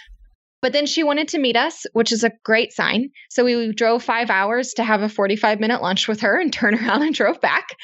[0.62, 3.10] But then she wanted to meet us, which is a great sign.
[3.28, 6.74] So we drove five hours to have a 45 minute lunch with her and turn
[6.74, 7.76] around and drove back,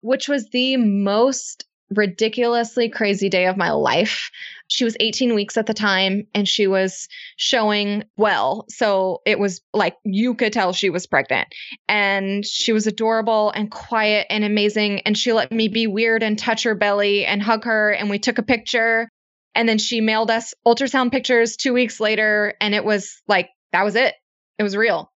[0.00, 4.30] which was the most ridiculously crazy day of my life.
[4.68, 8.64] She was 18 weeks at the time and she was showing well.
[8.68, 11.48] So it was like you could tell she was pregnant.
[11.88, 15.00] And she was adorable and quiet and amazing.
[15.00, 17.90] And she let me be weird and touch her belly and hug her.
[17.90, 19.08] And we took a picture.
[19.54, 22.54] And then she mailed us ultrasound pictures two weeks later.
[22.60, 24.14] And it was like, that was it.
[24.58, 25.10] It was real.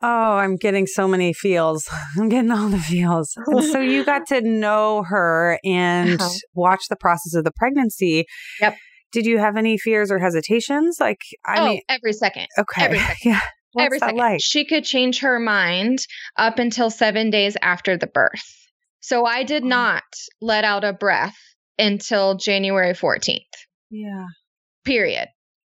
[0.00, 1.88] Oh, I'm getting so many feels.
[2.18, 3.36] I'm getting all the feels.
[3.46, 6.30] And so you got to know her and uh-huh.
[6.54, 8.24] watch the process of the pregnancy.
[8.60, 8.76] Yep.
[9.10, 10.98] Did you have any fears or hesitations?
[11.00, 12.46] Like, I oh, mean, every second.
[12.58, 12.84] Okay.
[12.84, 13.16] Every second.
[13.24, 13.40] Yeah.
[13.72, 14.16] What's every second.
[14.16, 14.40] Like?
[14.42, 15.98] She could change her mind
[16.36, 18.54] up until seven days after the birth.
[19.00, 19.68] So I did oh.
[19.68, 20.04] not
[20.40, 21.36] let out a breath
[21.78, 23.40] until January 14th.
[23.90, 24.26] Yeah.
[24.84, 25.28] Period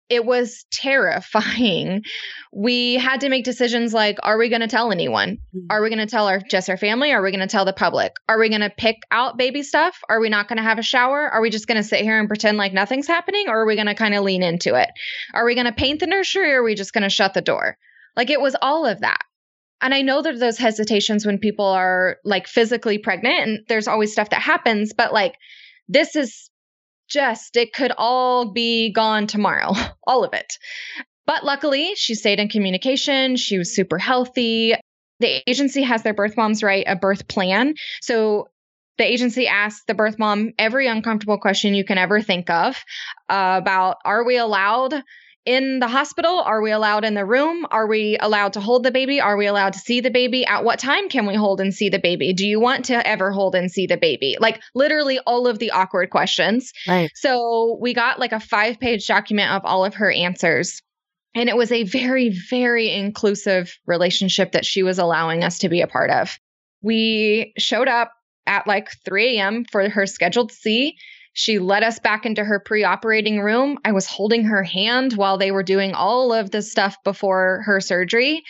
[0.09, 2.03] it was terrifying.
[2.51, 5.37] We had to make decisions like are we going to tell anyone?
[5.55, 5.67] Mm-hmm.
[5.69, 7.11] Are we going to tell our just our family?
[7.11, 8.13] Are we going to tell the public?
[8.27, 9.97] Are we going to pick out baby stuff?
[10.09, 11.29] Are we not going to have a shower?
[11.29, 13.75] Are we just going to sit here and pretend like nothing's happening or are we
[13.75, 14.89] going to kind of lean into it?
[15.33, 17.41] Are we going to paint the nursery or are we just going to shut the
[17.41, 17.77] door?
[18.15, 19.23] Like it was all of that.
[19.81, 24.13] And I know that those hesitations when people are like physically pregnant and there's always
[24.13, 25.35] stuff that happens, but like
[25.89, 26.49] this is
[27.13, 29.73] just it could all be gone tomorrow,
[30.07, 30.57] all of it.
[31.25, 33.37] But luckily, she stayed in communication.
[33.37, 34.73] She was super healthy.
[35.19, 37.75] The agency has their birth moms write a birth plan.
[38.01, 38.49] So
[38.97, 42.75] the agency asks the birth mom every uncomfortable question you can ever think of
[43.29, 45.01] uh, about are we allowed
[45.45, 46.39] in the hospital?
[46.39, 47.65] Are we allowed in the room?
[47.71, 49.19] Are we allowed to hold the baby?
[49.19, 50.45] Are we allowed to see the baby?
[50.45, 52.33] At what time can we hold and see the baby?
[52.33, 54.37] Do you want to ever hold and see the baby?
[54.39, 56.71] Like literally all of the awkward questions.
[56.87, 57.11] Right.
[57.15, 60.81] So we got like a five page document of all of her answers.
[61.35, 65.81] And it was a very, very inclusive relationship that she was allowing us to be
[65.81, 66.37] a part of.
[66.81, 68.13] We showed up
[68.45, 69.65] at like 3 a.m.
[69.71, 70.95] for her scheduled C.
[71.33, 73.79] She led us back into her pre operating room.
[73.83, 77.81] I was holding her hand while they were doing all of the stuff before her
[77.81, 78.43] surgery,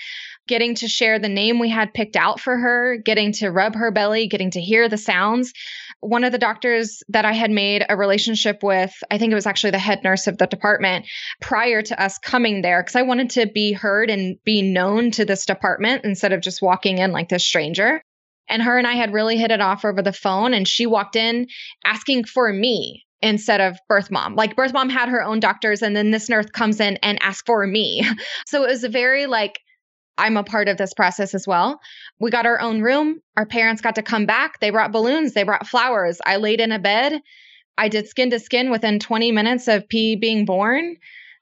[0.48, 3.92] getting to share the name we had picked out for her, getting to rub her
[3.92, 5.54] belly, getting to hear the sounds.
[6.02, 9.46] One of the doctors that I had made a relationship with, I think it was
[9.46, 11.06] actually the head nurse of the department
[11.40, 15.24] prior to us coming there, because I wanted to be heard and be known to
[15.24, 18.04] this department instead of just walking in like this stranger.
[18.50, 20.54] And her and I had really hit it off over the phone.
[20.54, 21.48] And she walked in
[21.86, 24.36] asking for me instead of birth mom.
[24.36, 27.44] Like birth mom had her own doctors and then this nurse comes in and asks
[27.46, 28.06] for me.
[28.46, 29.60] So it was a very like
[30.18, 31.80] I'm a part of this process as well.
[32.20, 33.20] We got our own room.
[33.36, 34.60] Our parents got to come back.
[34.60, 36.20] They brought balloons, they brought flowers.
[36.26, 37.20] I laid in a bed.
[37.78, 40.98] I did skin to skin within 20 minutes of P being born.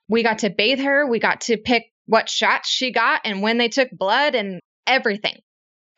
[0.08, 1.06] We got to bathe her.
[1.06, 5.40] We got to pick what shots she got and when they took blood and everything.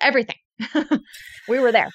[0.01, 0.35] Everything.
[1.47, 1.89] we were there.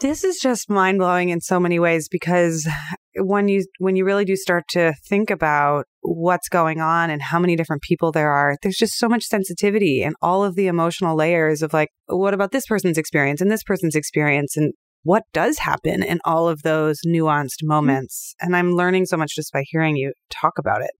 [0.00, 2.68] This is just mind blowing in so many ways because
[3.16, 7.38] when you when you really do start to think about what's going on and how
[7.38, 11.16] many different people there are, there's just so much sensitivity and all of the emotional
[11.16, 14.72] layers of like, what about this person's experience and this person's experience and
[15.04, 17.68] what does happen in all of those nuanced mm-hmm.
[17.68, 18.34] moments.
[18.40, 20.90] And I'm learning so much just by hearing you talk about it.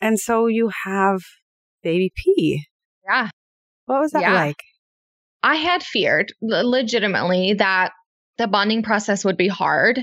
[0.00, 1.20] And so you have
[1.82, 2.66] baby P.
[3.08, 3.30] Yeah.
[3.86, 4.34] What was that yeah.
[4.34, 4.56] like?
[5.42, 7.92] I had feared legitimately that
[8.38, 10.00] the bonding process would be hard,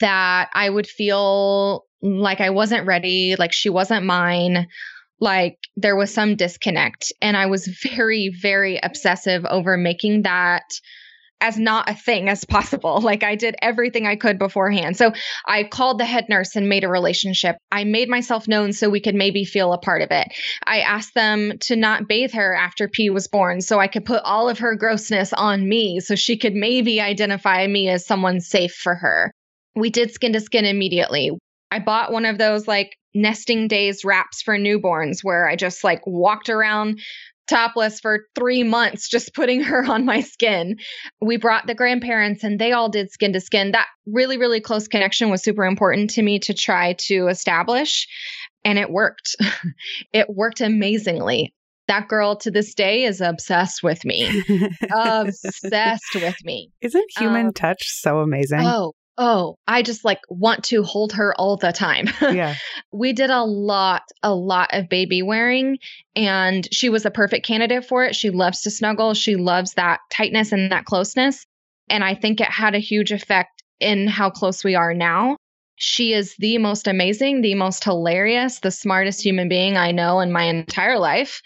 [0.00, 4.68] that I would feel like I wasn't ready, like she wasn't mine,
[5.20, 7.12] like there was some disconnect.
[7.20, 10.62] And I was very, very obsessive over making that
[11.40, 13.02] as not a thing as possible.
[13.08, 14.96] Like I did everything I could beforehand.
[14.98, 15.12] So
[15.46, 17.56] I called the head nurse and made a relationship.
[17.72, 20.28] I made myself known so we could maybe feel a part of it.
[20.66, 24.22] I asked them to not bathe her after P was born so I could put
[24.24, 28.74] all of her grossness on me so she could maybe identify me as someone safe
[28.74, 29.32] for her.
[29.74, 31.30] We did skin to skin immediately.
[31.70, 36.02] I bought one of those like nesting days wraps for newborns where I just like
[36.06, 37.00] walked around
[37.48, 40.76] topless for three months, just putting her on my skin.
[41.20, 43.72] We brought the grandparents and they all did skin to skin.
[43.72, 48.06] That really, really close connection was super important to me to try to establish.
[48.64, 49.36] And it worked.
[50.12, 51.54] it worked amazingly.
[51.86, 54.44] That girl to this day is obsessed with me.
[54.94, 56.70] obsessed with me.
[56.82, 58.60] Isn't human um, touch so amazing?
[58.60, 62.06] Oh, oh, I just like want to hold her all the time.
[62.28, 62.54] Yeah.
[62.92, 65.78] we did a lot, a lot of baby wearing,
[66.14, 68.14] and she was a perfect candidate for it.
[68.14, 71.44] She loves to snuggle, she loves that tightness and that closeness.
[71.88, 75.36] And I think it had a huge effect in how close we are now.
[75.76, 80.30] She is the most amazing, the most hilarious, the smartest human being I know in
[80.30, 81.40] my entire life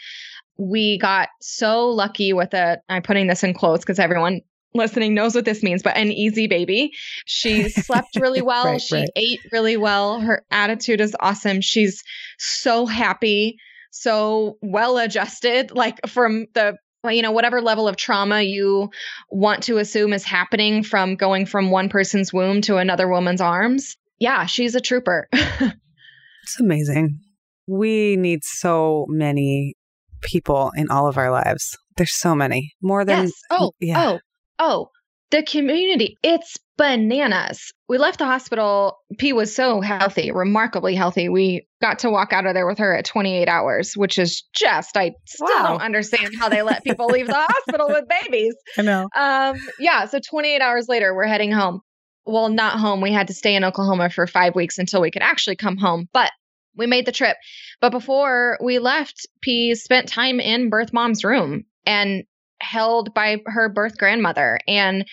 [0.58, 2.80] we got so lucky with it.
[2.88, 4.42] I'm putting this in quotes because everyone
[4.74, 6.92] listening knows what this means, but an easy baby.
[7.26, 8.64] She slept really well.
[8.64, 9.08] right, she right.
[9.16, 10.20] ate really well.
[10.20, 11.60] Her attitude is awesome.
[11.60, 12.02] She's
[12.38, 13.56] so happy,
[13.90, 16.76] so well adjusted, like from the
[17.10, 18.90] you know whatever level of trauma you
[19.30, 23.96] want to assume is happening from going from one person's womb to another woman's arms.
[24.18, 25.28] Yeah, she's a trooper.
[25.32, 27.18] it's amazing.
[27.66, 29.74] We need so many
[30.22, 31.76] people in all of our lives.
[31.96, 32.72] There's so many.
[32.80, 33.32] More than yes.
[33.50, 34.10] Oh, yeah.
[34.10, 34.18] oh,
[34.58, 34.88] oh,
[35.30, 37.72] the community, it's bananas.
[37.88, 38.98] We left the hospital.
[39.18, 41.28] P was so healthy, remarkably healthy.
[41.28, 44.96] We got to walk out of there with her at 28 hours, which is just,
[44.96, 45.68] I still wow.
[45.68, 48.54] don't understand how they let people leave the hospital with babies.
[48.78, 49.08] I know.
[49.16, 50.06] Um, yeah.
[50.06, 51.80] So 28 hours later, we're heading home.
[52.24, 53.00] Well, not home.
[53.00, 56.08] We had to stay in Oklahoma for five weeks until we could actually come home.
[56.12, 56.30] But
[56.76, 57.36] we made the trip.
[57.80, 61.64] But before we left, P spent time in birth mom's room.
[61.84, 62.24] And
[62.62, 65.06] held by her birth grandmother and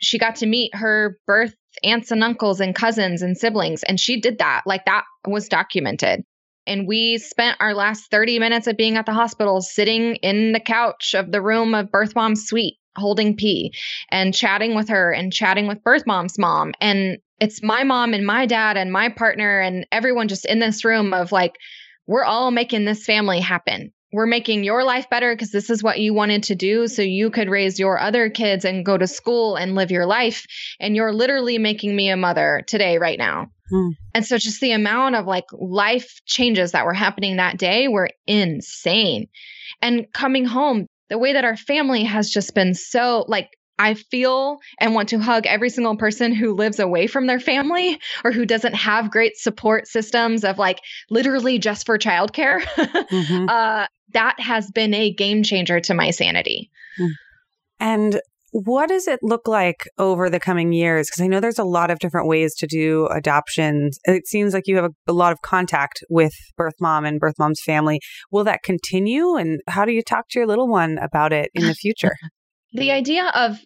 [0.00, 4.20] she got to meet her birth aunts and uncles and cousins and siblings and she
[4.20, 4.62] did that.
[4.66, 6.24] Like that was documented.
[6.66, 10.60] And we spent our last 30 minutes of being at the hospital sitting in the
[10.60, 13.72] couch of the room of birth mom's suite holding P
[14.10, 16.74] and chatting with her and chatting with birth mom's mom.
[16.80, 20.84] And it's my mom and my dad and my partner and everyone just in this
[20.84, 21.54] room of like
[22.06, 26.00] we're all making this family happen we're making your life better because this is what
[26.00, 26.88] you wanted to do.
[26.88, 30.46] So you could raise your other kids and go to school and live your life.
[30.80, 33.50] And you're literally making me a mother today right now.
[33.70, 33.90] Hmm.
[34.14, 38.10] and so just the amount of like life changes that were happening that day were
[38.26, 39.28] insane.
[39.80, 44.58] And coming home the way that our family has just been so like I feel
[44.78, 48.44] and want to hug every single person who lives away from their family or who
[48.44, 52.60] doesn't have great support systems of like literally just for childcare.
[52.76, 53.48] mm-hmm.
[53.48, 56.70] uh, that has been a game changer to my sanity.
[57.00, 57.08] Mm.
[57.80, 58.20] And
[58.52, 61.08] what does it look like over the coming years?
[61.08, 63.98] Because I know there's a lot of different ways to do adoptions.
[64.04, 67.36] It seems like you have a, a, lot of contact with birth mom and birth
[67.38, 68.00] mom's family.
[68.30, 69.36] Will that continue?
[69.36, 72.16] And how do you talk to your little one about it in the future?
[72.72, 73.58] the idea of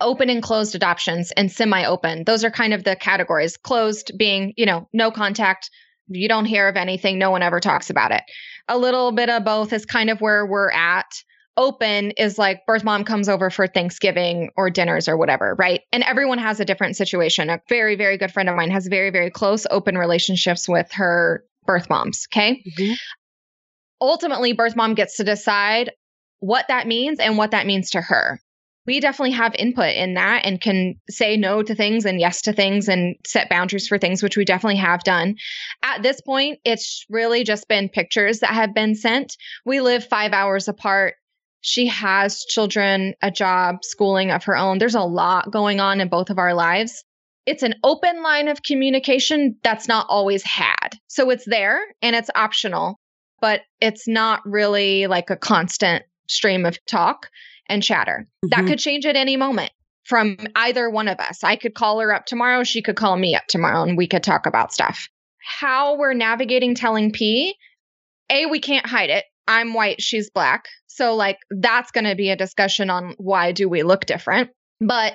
[0.00, 3.56] open and closed adoptions and semi open, those are kind of the categories.
[3.56, 5.70] Closed being, you know, no contact,
[6.08, 8.22] you don't hear of anything, no one ever talks about it.
[8.68, 11.06] A little bit of both is kind of where we're at.
[11.56, 15.80] open is like birth mom comes over for Thanksgiving or dinners or whatever, right?
[15.92, 17.50] And everyone has a different situation.
[17.50, 21.44] A very, very good friend of mine has very, very close, open relationships with her
[21.64, 22.26] birth moms.
[22.30, 22.62] Okay.
[22.78, 22.94] Mm-hmm.
[24.00, 25.92] Ultimately, birth mom gets to decide
[26.40, 28.40] what that means and what that means to her.
[28.86, 32.52] We definitely have input in that and can say no to things and yes to
[32.52, 35.36] things and set boundaries for things, which we definitely have done.
[35.82, 39.36] At this point, it's really just been pictures that have been sent.
[39.64, 41.14] We live five hours apart
[41.66, 44.78] she has children, a job, schooling of her own.
[44.78, 47.02] There's a lot going on in both of our lives.
[47.44, 50.90] It's an open line of communication that's not always had.
[51.08, 53.00] So it's there and it's optional,
[53.40, 57.30] but it's not really like a constant stream of talk
[57.68, 58.26] and chatter.
[58.44, 58.48] Mm-hmm.
[58.50, 59.70] That could change at any moment
[60.04, 61.42] from either one of us.
[61.42, 64.22] I could call her up tomorrow, she could call me up tomorrow, and we could
[64.22, 65.08] talk about stuff.
[65.38, 67.54] How we're navigating telling P,
[68.30, 69.24] A, we can't hide it.
[69.48, 70.66] I'm white, she's black.
[70.86, 74.50] So like that's going to be a discussion on why do we look different.
[74.80, 75.14] But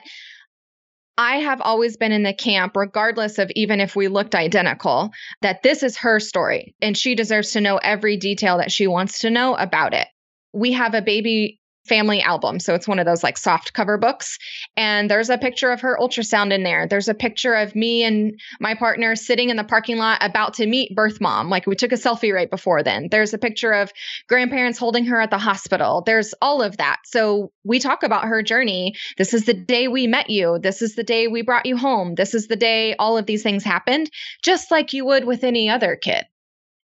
[1.17, 5.61] I have always been in the camp, regardless of even if we looked identical, that
[5.61, 9.29] this is her story and she deserves to know every detail that she wants to
[9.29, 10.07] know about it.
[10.53, 12.59] We have a baby family album.
[12.59, 14.37] So it's one of those like soft cover books.
[14.77, 16.87] And there's a picture of her ultrasound in there.
[16.87, 20.67] There's a picture of me and my partner sitting in the parking lot about to
[20.67, 21.49] meet birth mom.
[21.49, 23.07] Like we took a selfie right before then.
[23.09, 23.91] There's a picture of
[24.27, 26.03] grandparents holding her at the hospital.
[26.05, 26.97] There's all of that.
[27.05, 28.95] So we talk about her journey.
[29.17, 30.59] This is the day we met you.
[30.59, 32.15] This is the day we brought you home.
[32.15, 34.09] This is the day all of these things happened,
[34.43, 36.25] just like you would with any other kid.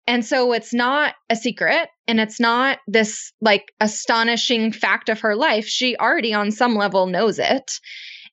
[0.10, 5.36] And so it's not a secret and it's not this like astonishing fact of her
[5.36, 5.68] life.
[5.68, 7.80] She already on some level knows it.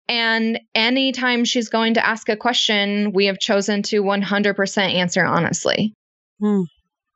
[0.09, 5.93] And anytime she's going to ask a question, we have chosen to 100% answer honestly.
[6.41, 6.63] Hmm.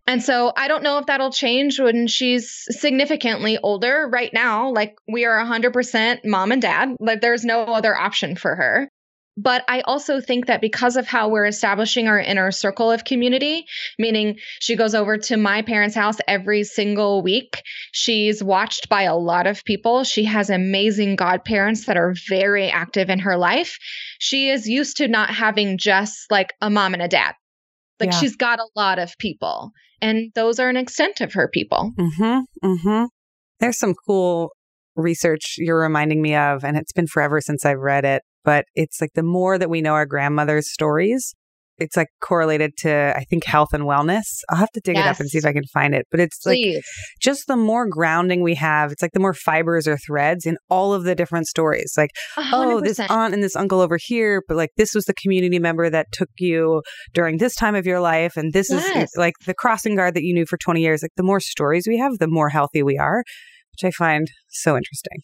[0.07, 4.07] And so I don't know if that'll change when she's significantly older.
[4.13, 6.97] Right now, like we are 100% mom and dad.
[7.01, 8.91] Like there's no other option for her.
[9.43, 13.65] But I also think that because of how we're establishing our inner circle of community,
[13.99, 17.63] meaning she goes over to my parents' house every single week,
[17.93, 20.05] she's watched by a lot of people.
[20.05, 23.79] She has amazing godparents that are very active in her life.
[24.19, 27.33] She is used to not having just like a mom and a dad.
[27.99, 28.19] Like yeah.
[28.19, 29.71] she's got a lot of people,
[30.03, 31.93] and those are an extent of her people.
[31.99, 32.67] Mm-hmm.
[32.67, 33.05] Mm-hmm.
[33.59, 34.51] There's some cool
[34.97, 39.01] research you're reminding me of, and it's been forever since I've read it but it's
[39.01, 41.37] like the more that we know our grandmother's stories,
[41.79, 44.25] it's like correlated to I think health and wellness.
[44.49, 45.07] I'll have to dig yes.
[45.07, 46.09] it up and see if I can find it.
[46.11, 46.75] But it's Please.
[46.75, 46.85] like
[47.23, 50.93] just the more grounding we have, it's like the more fibers or threads in all
[50.93, 51.95] of the different stories.
[51.97, 52.51] Like, 100%.
[52.53, 55.89] oh, this aunt and this uncle over here, but like this was the community member
[55.89, 56.83] that took you
[57.15, 59.05] during this time of your life, and this yes.
[59.05, 61.03] is like the crossing guard that you knew for twenty years.
[61.03, 63.23] Like the more stories we have, the more healthy we are,
[63.71, 65.21] which I find so interesting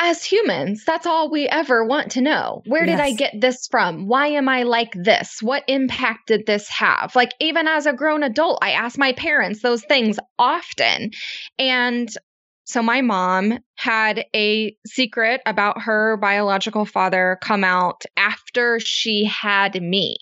[0.00, 2.62] as humans, that's all we ever want to know.
[2.66, 3.00] Where did yes.
[3.00, 4.06] I get this from?
[4.06, 5.42] Why am I like this?
[5.42, 7.16] What impact did this have?
[7.16, 11.10] Like, even as a grown adult, I ask my parents those things often.
[11.58, 12.08] And
[12.64, 19.80] so, my mom had a secret about her biological father come out after she had
[19.82, 20.16] me.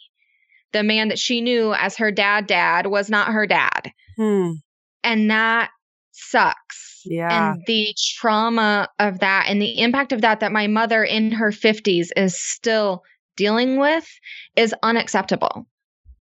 [0.73, 3.93] The man that she knew as her dad, dad was not her dad.
[4.17, 4.53] Hmm.
[5.03, 5.71] And that
[6.13, 7.53] sucks yeah.
[7.53, 11.51] And the trauma of that and the impact of that, that my mother in her
[11.51, 13.03] 50s is still
[13.37, 14.07] dealing with,
[14.57, 15.67] is unacceptable.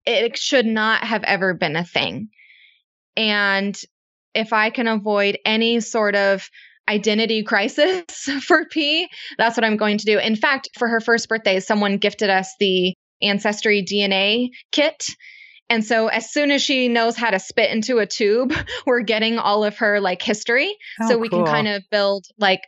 [0.06, 2.30] It should not have ever been a thing.
[3.18, 3.80] And
[4.34, 6.50] if I can avoid any sort of
[6.88, 8.04] identity crisis
[8.44, 9.08] for P,
[9.38, 10.20] that's what I'm going to do.
[10.20, 15.06] In fact, for her first birthday, someone gifted us the Ancestry DNA kit
[15.70, 18.54] and so as soon as she knows how to spit into a tube,
[18.86, 20.76] we're getting all of her like history.
[21.02, 21.44] Oh, so we cool.
[21.44, 22.62] can kind of build like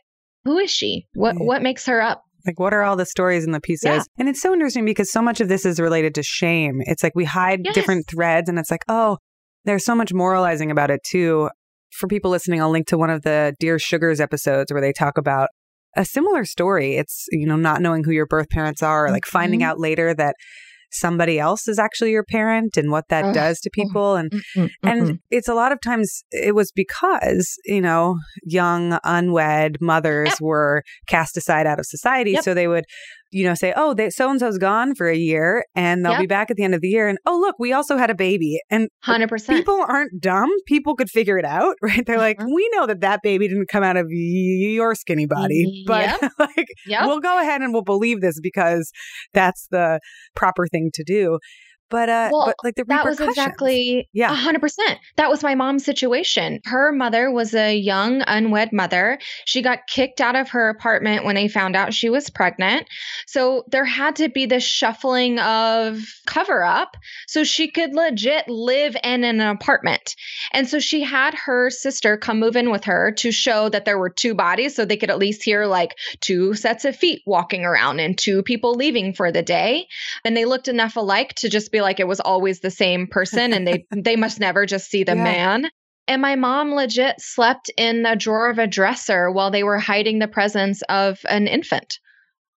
[0.44, 1.06] who is she?
[1.14, 1.44] What yeah.
[1.44, 2.22] what makes her up?
[2.46, 3.84] Like, what are all the stories and the pieces?
[3.84, 4.02] Yeah.
[4.18, 6.80] And it's so interesting because so much of this is related to shame.
[6.80, 7.74] It's like we hide yes.
[7.74, 9.18] different threads, and it's like, oh,
[9.64, 11.50] there's so much moralizing about it too.
[11.92, 15.18] For people listening, I'll link to one of the Dear Sugars episodes where they talk
[15.18, 15.48] about
[15.96, 16.96] a similar story.
[16.96, 19.38] It's, you know, not knowing who your birth parents are, like mm-hmm.
[19.38, 20.34] finding out later that
[20.90, 24.16] somebody else is actually your parent and what that does to people.
[24.16, 24.32] And
[24.82, 30.82] and it's a lot of times it was because you know young unwed mothers were
[31.06, 32.32] cast aside out of society.
[32.32, 32.44] Yep.
[32.44, 32.84] so they would
[33.30, 36.20] you know, say, oh, so and so's gone for a year and they'll yep.
[36.20, 37.08] be back at the end of the year.
[37.08, 38.58] And oh, look, we also had a baby.
[38.70, 39.46] And 100%.
[39.48, 40.50] People aren't dumb.
[40.66, 42.04] People could figure it out, right?
[42.06, 42.52] They're like, mm-hmm.
[42.52, 46.32] we know that that baby didn't come out of your skinny body, but yep.
[46.38, 47.06] like, yep.
[47.06, 48.90] we'll go ahead and we'll believe this because
[49.34, 50.00] that's the
[50.34, 51.38] proper thing to do.
[51.90, 54.32] But uh Well, but like the That was exactly Yeah.
[54.32, 54.98] a hundred percent.
[55.16, 56.60] That was my mom's situation.
[56.64, 59.18] Her mother was a young unwed mother.
[59.44, 62.86] She got kicked out of her apartment when they found out she was pregnant.
[63.26, 68.96] So there had to be this shuffling of cover up so she could legit live
[69.02, 70.14] in an apartment.
[70.52, 73.98] And so she had her sister come move in with her to show that there
[73.98, 77.64] were two bodies so they could at least hear like two sets of feet walking
[77.64, 79.86] around and two people leaving for the day
[80.24, 83.52] and they looked enough alike to just be like it was always the same person
[83.52, 85.24] and they they must never just see the Yeah.
[85.24, 85.70] man
[86.06, 90.18] and my mom legit slept in a drawer of a dresser while they were hiding
[90.20, 91.98] the presence of an infant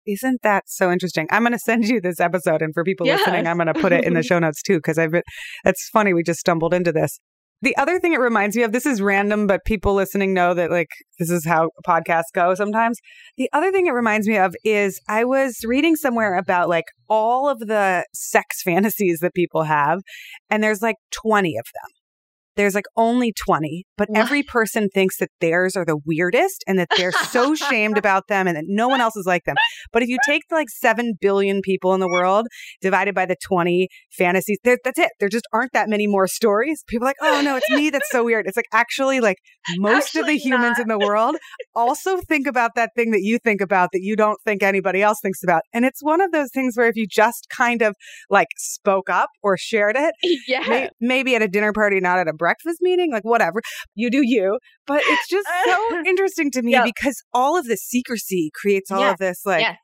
[0.07, 1.27] Isn't that so interesting?
[1.31, 3.93] I'm going to send you this episode, and for people listening, I'm going to put
[3.93, 5.11] it in the show notes too because I've.
[5.13, 5.23] been-
[5.65, 7.21] It's funny we just stumbled into this.
[7.63, 10.71] The other thing it reminds me of, this is random, but people listening know that
[10.71, 10.89] like
[11.19, 12.99] this is how podcasts go sometimes.
[13.37, 17.49] The other thing it reminds me of is I was reading somewhere about like all
[17.49, 20.01] of the sex fantasies that people have,
[20.49, 22.00] and there's like 20 of them.
[22.57, 24.19] There's like only 20, but What?
[24.19, 28.47] every person thinks that theirs are the weirdest and that they're so shamed about them
[28.47, 29.57] and that no one else is like them.
[29.93, 32.47] But if you take like 7 billion people in the world
[32.81, 35.11] divided by the 20 fantasies, that's it.
[35.21, 36.83] There just aren't that many more stories.
[36.87, 38.47] People are like, oh no, it's me that's so weird.
[38.47, 39.39] It's like actually, like
[39.77, 40.81] most of the humans not.
[40.83, 41.37] in the world
[41.75, 45.19] also think about that thing that you think about that you don't think anybody else
[45.23, 45.63] thinks about.
[45.73, 47.95] And it's one of those things where if you just kind of
[48.29, 50.15] like spoke up or shared it,
[50.47, 53.61] yeah may- maybe at a dinner party, not at a breakfast meeting, like whatever,
[53.95, 54.59] you do you.
[54.87, 56.85] But it's just so interesting to me Yep.
[56.93, 59.13] because all of this secrecy creates all Yeah.
[59.13, 59.61] of this like.
[59.61, 59.77] Yes.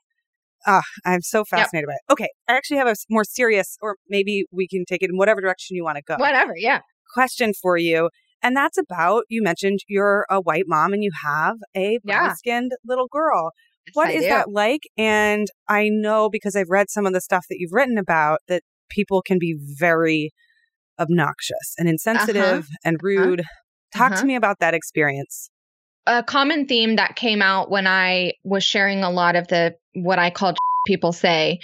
[0.65, 2.11] Ah, I'm so fascinated by it.
[2.11, 5.39] Okay, I actually have a more serious, or maybe we can take it in whatever
[5.39, 6.15] direction you want to go.
[6.17, 6.79] whatever yeah
[7.13, 8.09] Question for you,
[8.43, 12.19] and that's about you mentioned you're a white mom and you have a Yeah.
[12.19, 13.51] brown skinned little girl.
[13.93, 14.29] What I is do.
[14.29, 14.81] that like?
[14.97, 18.63] And I know because I've read some of the stuff that you've written about that
[18.89, 20.31] people can be very
[20.99, 23.43] obnoxious and insensitive and rude.
[23.95, 24.21] Talk Uh-huh.
[24.21, 25.49] to me about that experience.
[26.09, 30.17] a common theme that came out when I was sharing a lot of the what
[30.19, 31.59] I called people say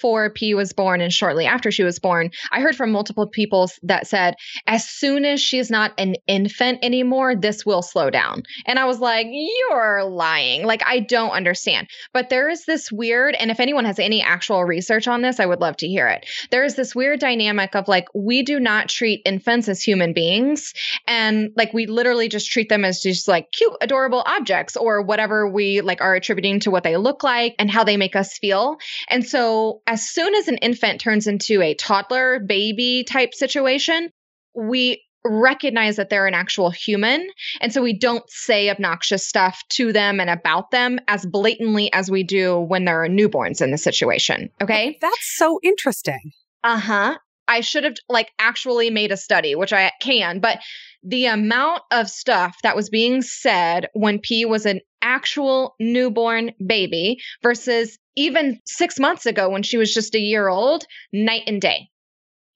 [0.00, 2.30] before P was born and shortly after she was born.
[2.50, 4.34] I heard from multiple people that said,
[4.66, 8.44] as soon as she's not an infant anymore, this will slow down.
[8.64, 10.64] And I was like, you're lying.
[10.64, 11.88] Like, I don't understand.
[12.14, 15.44] But there is this weird, and if anyone has any actual research on this, I
[15.44, 16.24] would love to hear it.
[16.50, 20.72] There is this weird dynamic of like, we do not treat infants as human beings
[21.06, 25.46] and like we literally just treat them as just like cute adorable objects or whatever
[25.46, 28.78] we like are attributing to what they look like and how they make us feel
[29.08, 34.08] and so as soon as an infant turns into a toddler baby type situation
[34.54, 37.28] we recognize that they're an actual human.
[37.60, 42.10] And so we don't say obnoxious stuff to them and about them as blatantly as
[42.10, 44.50] we do when there are newborns in the situation.
[44.62, 44.96] Okay?
[45.00, 46.32] That's so interesting.
[46.64, 47.18] uh-huh.
[47.48, 50.60] I should have like actually made a study which i can but
[51.02, 57.18] the amount of stuff that was being said when p was an actual newborn baby
[57.42, 61.88] versus even six months ago when she was just a year old night and day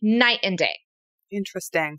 [0.02, 0.76] night and day
[1.30, 1.98] Interesting.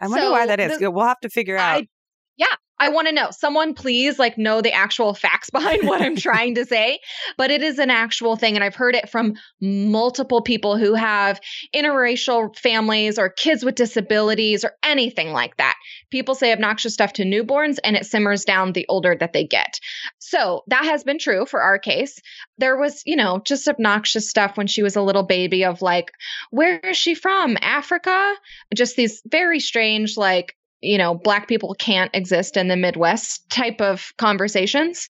[0.00, 0.78] I wonder why that is.
[0.78, 1.82] the- we'll have to figure out.
[1.82, 1.88] I
[2.36, 2.46] yeah,
[2.78, 3.30] I want to know.
[3.30, 6.98] Someone please like know the actual facts behind what I'm trying to say,
[7.36, 11.40] but it is an actual thing and I've heard it from multiple people who have
[11.74, 15.76] interracial families or kids with disabilities or anything like that.
[16.10, 19.78] People say obnoxious stuff to newborns and it simmers down the older that they get.
[20.18, 22.20] So, that has been true for our case.
[22.58, 26.10] There was, you know, just obnoxious stuff when she was a little baby of like
[26.50, 27.56] where is she from?
[27.60, 28.34] Africa?
[28.74, 33.80] Just these very strange like you know, black people can't exist in the Midwest type
[33.80, 35.08] of conversations.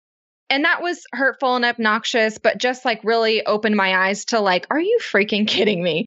[0.51, 4.67] And that was hurtful and obnoxious, but just like really opened my eyes to like,
[4.71, 6.07] are you freaking kidding me?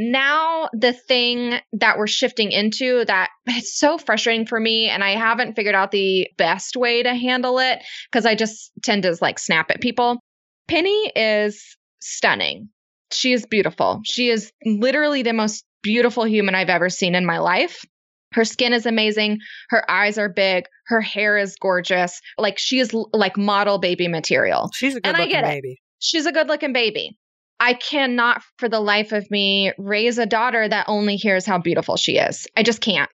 [0.00, 5.10] Now, the thing that we're shifting into that it's so frustrating for me, and I
[5.16, 7.80] haven't figured out the best way to handle it
[8.10, 10.20] because I just tend to like snap at people.
[10.68, 12.68] Penny is stunning.
[13.10, 14.02] She is beautiful.
[14.04, 17.84] She is literally the most beautiful human I've ever seen in my life.
[18.32, 19.38] Her skin is amazing.
[19.70, 20.66] Her eyes are big.
[20.86, 22.20] Her hair is gorgeous.
[22.36, 24.70] Like she is like model baby material.
[24.74, 25.62] She's a good and looking get it.
[25.62, 25.80] baby.
[26.00, 27.18] She's a good looking baby.
[27.60, 31.96] I cannot for the life of me raise a daughter that only hears how beautiful
[31.96, 32.46] she is.
[32.56, 33.10] I just can't.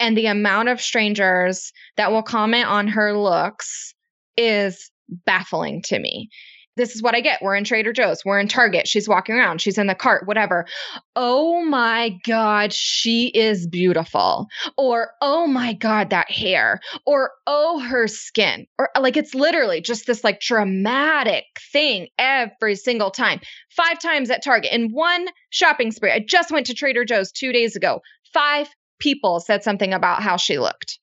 [0.00, 3.94] And the amount of strangers that will comment on her looks
[4.36, 4.90] is
[5.26, 6.30] baffling to me.
[6.76, 7.40] This is what I get.
[7.42, 8.24] We're in Trader Joe's.
[8.24, 8.88] We're in Target.
[8.88, 9.60] She's walking around.
[9.60, 10.66] She's in the cart, whatever.
[11.14, 14.48] Oh my God, she is beautiful.
[14.76, 16.80] Or, oh my God, that hair.
[17.06, 18.66] Or, oh, her skin.
[18.78, 23.40] Or, like, it's literally just this like dramatic thing every single time.
[23.70, 26.10] Five times at Target in one shopping spree.
[26.10, 28.00] I just went to Trader Joe's two days ago.
[28.32, 28.68] Five
[28.98, 30.98] people said something about how she looked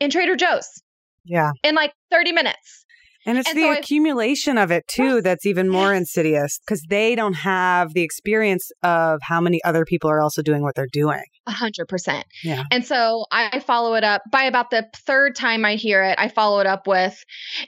[0.00, 0.82] in Trader Joe's.
[1.24, 1.50] Yeah.
[1.64, 2.85] In like 30 minutes.
[3.26, 7.14] And it's and the so accumulation of it too that's even more insidious because they
[7.14, 11.24] don't have the experience of how many other people are also doing what they're doing.
[11.46, 12.24] A hundred percent.
[12.42, 12.62] Yeah.
[12.70, 16.28] And so I follow it up by about the third time I hear it, I
[16.28, 17.22] follow it up with,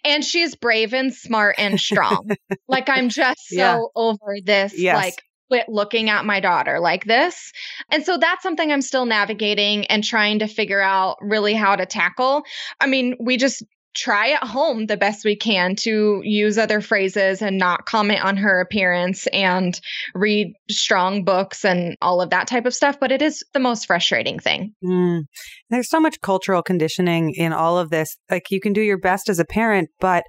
[0.05, 2.31] and she's brave and smart and strong.
[2.69, 3.81] like I'm just so yeah.
[3.97, 4.79] over this.
[4.79, 4.97] Yes.
[4.97, 7.53] Like quit looking at my daughter like this.
[7.91, 11.87] And so that's something I'm still navigating and trying to figure out really how to
[11.87, 12.43] tackle.
[12.81, 13.65] I mean, we just
[13.95, 18.37] try at home the best we can to use other phrases and not comment on
[18.37, 19.81] her appearance and
[20.15, 23.01] read strong books and all of that type of stuff.
[23.01, 24.75] But it is the most frustrating thing.
[24.85, 25.23] Mm.
[25.71, 28.17] There's so much cultural conditioning in all of this.
[28.31, 30.25] Like you can do your best as a parent, but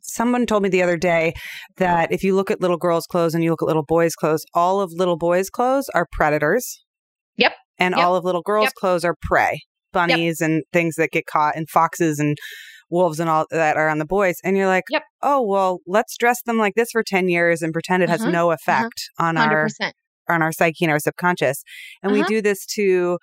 [0.00, 1.34] someone told me the other day
[1.76, 4.44] that if you look at little girls' clothes and you look at little boys' clothes,
[4.54, 6.84] all of little boys' clothes are predators.
[7.36, 7.52] Yep.
[7.78, 8.04] And yep.
[8.04, 8.74] all of little girls' yep.
[8.74, 9.60] clothes are prey
[9.92, 10.48] bunnies yep.
[10.48, 12.36] and things that get caught and foxes and
[12.92, 14.36] wolves and all that are on the boys.
[14.44, 15.02] And you're like, yep.
[15.22, 18.30] oh, well, let's dress them like this for 10 years and pretend it has uh-huh.
[18.30, 18.58] no uh-huh.
[18.60, 19.28] effect uh-huh.
[19.28, 19.48] on 100%.
[19.80, 19.92] our
[20.28, 21.64] on our psyche and our subconscious.
[22.02, 22.22] And uh-huh.
[22.22, 23.18] we do this to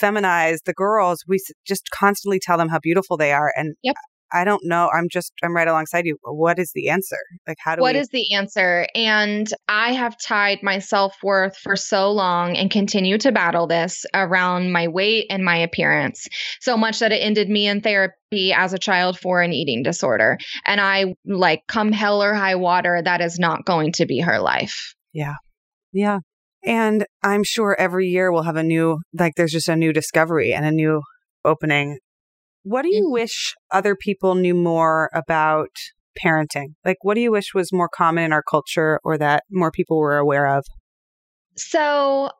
[0.00, 1.24] feminize the girls.
[1.26, 3.52] We just constantly tell them how beautiful they are.
[3.56, 3.96] And yep.
[4.32, 4.90] I don't know.
[4.92, 6.16] I'm just, I'm right alongside you.
[6.22, 7.18] What is the answer?
[7.46, 8.86] Like, how do What we- is the answer?
[8.94, 14.04] And I have tied my self worth for so long and continue to battle this
[14.12, 16.26] around my weight and my appearance.
[16.60, 20.38] So much that it ended me in therapy as a child for an eating disorder.
[20.64, 24.40] And I like, come hell or high water, that is not going to be her
[24.40, 24.94] life.
[25.12, 25.34] Yeah.
[25.92, 26.18] Yeah.
[26.64, 30.52] And I'm sure every year we'll have a new, like, there's just a new discovery
[30.54, 31.02] and a new
[31.44, 31.98] opening
[32.64, 33.12] what do you mm-hmm.
[33.12, 35.68] wish other people knew more about
[36.20, 36.74] parenting?
[36.84, 39.98] Like, what do you wish was more common in our culture or that more people
[39.98, 40.64] were aware of?
[41.56, 42.30] So,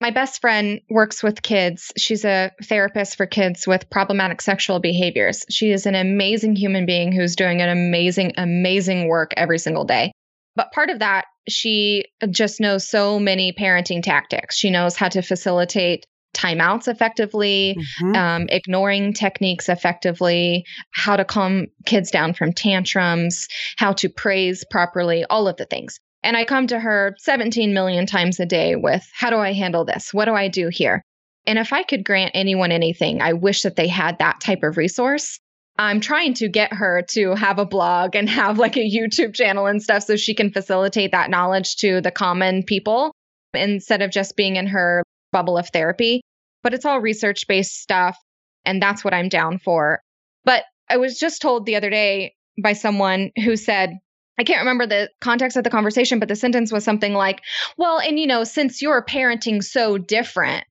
[0.00, 1.92] my best friend works with kids.
[1.96, 5.46] She's a therapist for kids with problematic sexual behaviors.
[5.48, 10.12] She is an amazing human being who's doing an amazing, amazing work every single day.
[10.56, 14.56] But part of that, she just knows so many parenting tactics.
[14.56, 16.04] She knows how to facilitate
[16.34, 18.16] timeouts effectively, mm-hmm.
[18.16, 25.24] um, ignoring techniques effectively, how to calm kids down from tantrums, how to praise properly,
[25.30, 25.98] all of the things.
[26.22, 29.84] And I come to her 17 million times a day with, How do I handle
[29.84, 30.12] this?
[30.12, 31.02] What do I do here?
[31.46, 34.78] And if I could grant anyone anything, I wish that they had that type of
[34.78, 35.38] resource.
[35.76, 39.66] I'm trying to get her to have a blog and have like a YouTube channel
[39.66, 43.12] and stuff so she can facilitate that knowledge to the common people
[43.52, 45.02] instead of just being in her
[45.34, 46.22] bubble of therapy,
[46.62, 48.16] but it's all research based stuff.
[48.64, 50.00] And that's what I'm down for.
[50.44, 53.98] But I was just told the other day by someone who said,
[54.38, 57.40] I can't remember the context of the conversation, but the sentence was something like,
[57.76, 60.64] well, and you know, since you're parenting so different,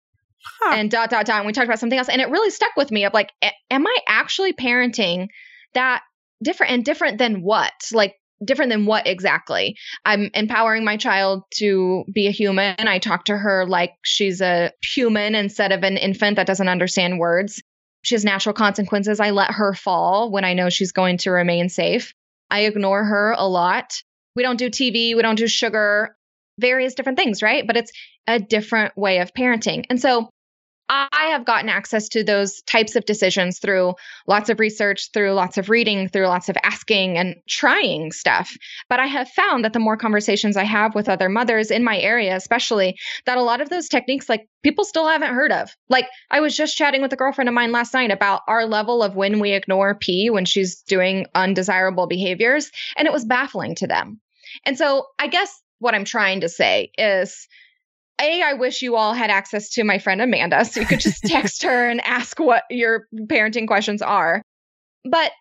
[0.62, 0.76] huh.
[0.76, 2.10] and dot, dot, dot, and we talked about something else.
[2.10, 3.32] And it really stuck with me of like,
[3.70, 5.28] am I actually parenting
[5.74, 6.02] that
[6.42, 7.74] different and different than what?
[7.92, 9.76] Like, different than what exactly?
[10.06, 12.76] I'm empowering my child to be a human.
[12.80, 17.20] I talk to her like she's a human instead of an infant that doesn't understand
[17.20, 17.62] words.
[18.04, 19.20] She has natural consequences.
[19.20, 22.14] I let her fall when I know she's going to remain safe.
[22.50, 23.94] I ignore her a lot.
[24.36, 26.16] We don't do TV, we don't do sugar,
[26.60, 27.66] various different things, right?
[27.66, 27.92] But it's
[28.28, 29.86] a different way of parenting.
[29.90, 30.30] And so
[30.90, 33.94] I have gotten access to those types of decisions through
[34.28, 38.56] lots of research, through lots of reading, through lots of asking and trying stuff.
[38.90, 41.98] But I have found that the more conversations I have with other mothers in my
[41.98, 45.72] area, especially, that a lot of those techniques, like people still haven't heard of.
[45.90, 49.02] Like I was just chatting with a girlfriend of mine last night about our level
[49.02, 53.88] of when we ignore P when she's doing undesirable behaviors, and it was baffling to
[53.88, 54.20] them.
[54.66, 57.48] And so I guess what I'm trying to say is,
[58.22, 61.24] a, I wish you all had access to my friend Amanda so you could just
[61.26, 64.42] text her and ask what your parenting questions are.
[65.04, 65.32] But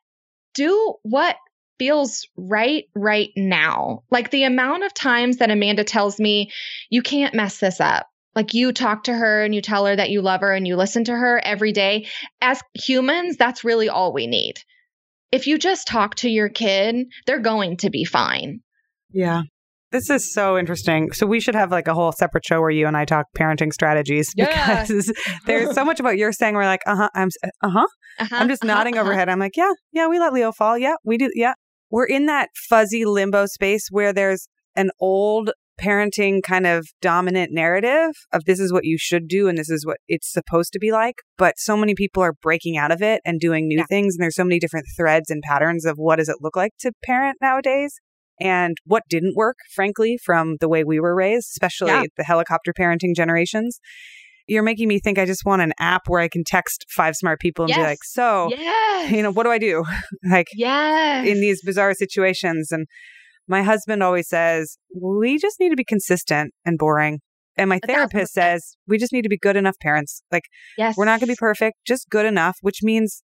[0.54, 1.36] do what
[1.78, 4.02] feels right right now.
[4.10, 6.50] Like the amount of times that Amanda tells me,
[6.90, 8.06] you can't mess this up.
[8.34, 10.76] Like you talk to her and you tell her that you love her and you
[10.76, 12.06] listen to her every day.
[12.40, 14.54] As humans, that's really all we need.
[15.30, 18.60] If you just talk to your kid, they're going to be fine.
[19.10, 19.42] Yeah.
[19.92, 21.12] This is so interesting.
[21.12, 23.72] So we should have like a whole separate show where you and I talk parenting
[23.72, 24.82] strategies yeah.
[24.82, 25.12] because
[25.46, 27.28] there's so much about what you're saying we're like, uh huh, I'm
[27.62, 27.86] uh huh.
[28.18, 29.04] Uh-huh, I'm just uh-huh, nodding uh-huh.
[29.04, 29.28] overhead.
[29.28, 30.78] I'm like, yeah, yeah, we let Leo fall.
[30.78, 31.30] Yeah, we do.
[31.34, 31.54] Yeah,
[31.90, 38.14] we're in that fuzzy limbo space where there's an old parenting kind of dominant narrative
[38.32, 40.90] of this is what you should do and this is what it's supposed to be
[40.90, 41.16] like.
[41.36, 43.86] But so many people are breaking out of it and doing new yeah.
[43.88, 44.14] things.
[44.14, 46.92] And there's so many different threads and patterns of what does it look like to
[47.04, 48.00] parent nowadays
[48.42, 52.04] and what didn't work, frankly, from the way we were raised, especially yeah.
[52.16, 53.78] the helicopter parenting generations.
[54.48, 57.40] You're making me think I just want an app where I can text five smart
[57.40, 57.78] people and yes.
[57.78, 59.12] be like, so, yes.
[59.12, 59.84] you know, what do I do?
[60.28, 61.26] like, yes.
[61.28, 62.72] in these bizarre situations.
[62.72, 62.86] And
[63.46, 67.20] my husband always says, we just need to be consistent and boring.
[67.56, 70.22] And my therapist says, we just need to be good enough parents.
[70.32, 70.44] Like,
[70.76, 70.96] yes.
[70.96, 73.22] we're not going to be perfect, just good enough, which means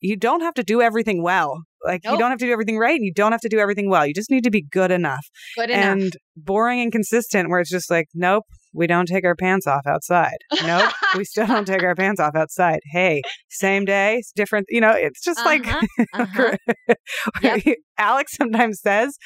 [0.00, 1.62] you don't have to do everything well.
[1.84, 2.12] Like nope.
[2.12, 4.06] you don't have to do everything right and you don't have to do everything well.
[4.06, 5.24] You just need to be good enough.
[5.56, 5.84] Good enough.
[5.84, 9.86] And boring and consistent where it's just like, nope, we don't take our pants off
[9.86, 10.36] outside.
[10.64, 12.80] Nope, we still don't take our pants off outside.
[12.90, 14.66] Hey, same day, different.
[14.68, 15.48] You know, it's just uh-huh.
[15.48, 15.66] like
[16.14, 16.56] uh-huh.
[17.42, 17.76] yep.
[17.96, 19.16] Alex sometimes says,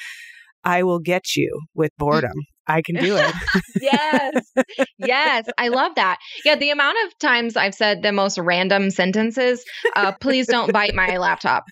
[0.64, 2.34] I will get you with boredom.
[2.66, 3.34] I can do it.
[3.80, 4.52] yes.
[4.98, 5.46] Yes.
[5.58, 6.18] I love that.
[6.44, 6.56] Yeah.
[6.56, 9.64] The amount of times I've said the most random sentences,
[9.96, 11.64] uh, please don't bite my laptop.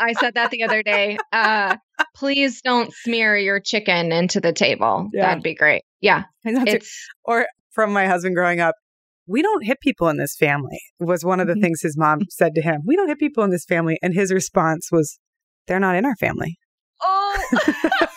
[0.00, 1.18] I said that the other day.
[1.32, 1.76] Uh,
[2.16, 5.08] please don't smear your chicken into the table.
[5.12, 5.28] Yeah.
[5.28, 5.82] That'd be great.
[6.00, 6.24] Yeah.
[7.24, 8.74] Or from my husband growing up,
[9.26, 11.62] we don't hit people in this family was one of the mm-hmm.
[11.62, 12.82] things his mom said to him.
[12.84, 13.98] We don't hit people in this family.
[14.02, 15.18] And his response was,
[15.66, 16.58] they're not in our family.
[17.02, 17.58] Oh.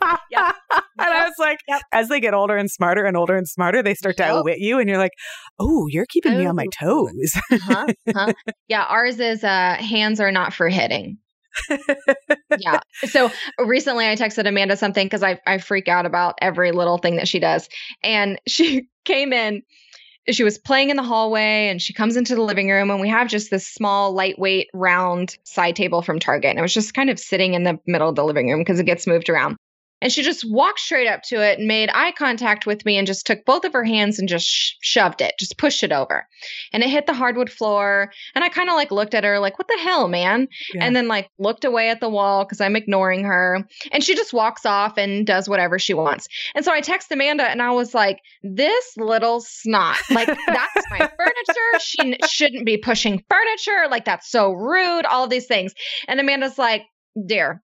[0.30, 0.54] yep.
[0.98, 1.82] And I was like, yep.
[1.92, 4.32] as they get older and smarter and older and smarter, they start to yep.
[4.32, 5.12] outwit you, and you're like,
[5.58, 8.32] "Oh, you're keeping me on my toes." uh-huh, uh-huh.
[8.68, 11.18] Yeah, ours is uh, hands are not for hitting.
[12.58, 12.80] yeah.
[13.08, 17.16] So recently I texted Amanda something because I, I freak out about every little thing
[17.16, 17.68] that she does.
[18.02, 19.62] And she came in
[20.30, 23.08] she was playing in the hallway and she comes into the living room and we
[23.08, 27.08] have just this small lightweight round side table from target and it was just kind
[27.08, 29.56] of sitting in the middle of the living room because it gets moved around
[30.00, 33.06] and she just walked straight up to it and made eye contact with me and
[33.06, 36.26] just took both of her hands and just sh- shoved it, just pushed it over.
[36.72, 38.12] And it hit the hardwood floor.
[38.34, 40.48] And I kind of like looked at her like, what the hell, man?
[40.74, 40.84] Yeah.
[40.84, 43.66] And then like looked away at the wall because I'm ignoring her.
[43.90, 46.28] And she just walks off and does whatever she wants.
[46.54, 50.98] And so I text Amanda and I was like, this little snot, like that's my
[50.98, 51.80] furniture.
[51.80, 53.88] She n- shouldn't be pushing furniture.
[53.90, 55.74] Like that's so rude, all of these things.
[56.06, 56.82] And Amanda's like,
[57.26, 57.62] dear,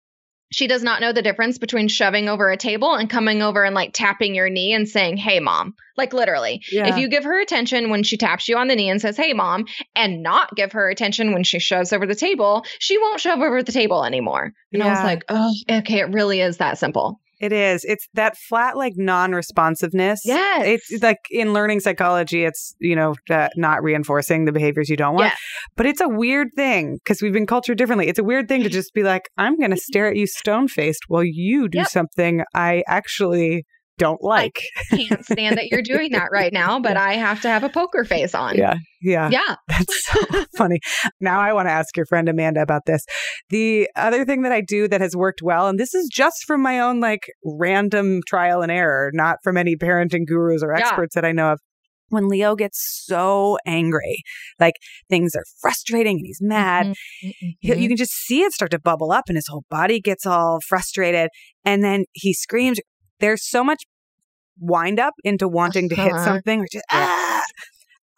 [0.50, 3.74] she does not know the difference between shoving over a table and coming over and
[3.74, 5.74] like tapping your knee and saying, Hey, mom.
[5.96, 6.62] Like literally.
[6.70, 6.88] Yeah.
[6.88, 9.32] If you give her attention when she taps you on the knee and says, Hey,
[9.32, 13.40] mom, and not give her attention when she shoves over the table, she won't shove
[13.40, 14.52] over the table anymore.
[14.72, 14.86] And yeah.
[14.86, 16.00] I was like, Oh, okay.
[16.00, 17.20] It really is that simple.
[17.40, 17.84] It is.
[17.84, 20.20] It's that flat, like non responsiveness.
[20.24, 20.90] Yes.
[20.90, 23.14] It's like in learning psychology, it's, you know,
[23.56, 25.32] not reinforcing the behaviors you don't want.
[25.76, 28.08] But it's a weird thing because we've been cultured differently.
[28.08, 30.68] It's a weird thing to just be like, I'm going to stare at you stone
[30.68, 31.88] faced while you do yep.
[31.88, 33.64] something I actually
[34.00, 34.62] don't like.
[34.92, 37.68] I can't stand that you're doing that right now, but I have to have a
[37.68, 38.56] poker face on.
[38.56, 38.74] Yeah.
[39.02, 39.28] Yeah.
[39.30, 39.56] Yeah.
[39.68, 40.80] That's so funny.
[41.20, 43.04] Now I want to ask your friend Amanda about this.
[43.50, 46.62] The other thing that I do that has worked well, and this is just from
[46.62, 51.20] my own like random trial and error, not from any parenting gurus or experts yeah.
[51.20, 51.60] that I know of.
[52.08, 54.22] When Leo gets so angry,
[54.58, 54.74] like
[55.08, 57.28] things are frustrating and he's mad, mm-hmm.
[57.60, 57.86] you mm-hmm.
[57.86, 61.28] can just see it start to bubble up and his whole body gets all frustrated.
[61.64, 62.80] And then he screams
[63.20, 63.84] there's so much
[64.60, 66.24] wind up into wanting to hit uh-huh.
[66.24, 67.42] something or just ah.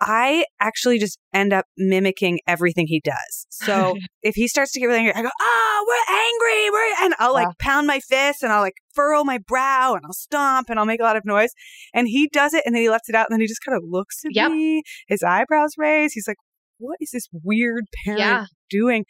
[0.04, 3.46] I actually just end up mimicking everything he does.
[3.50, 7.14] So if he starts to get really angry, I go, "Oh, we're angry, we're," and
[7.20, 10.78] I'll like pound my fist and I'll like furrow my brow and I'll stomp and
[10.78, 11.50] I'll make a lot of noise.
[11.94, 13.76] And he does it, and then he lets it out, and then he just kind
[13.76, 14.50] of looks at yep.
[14.50, 16.14] me, his eyebrows raised.
[16.14, 16.38] He's like,
[16.78, 18.46] "What is this weird parent yeah.
[18.70, 19.04] doing?"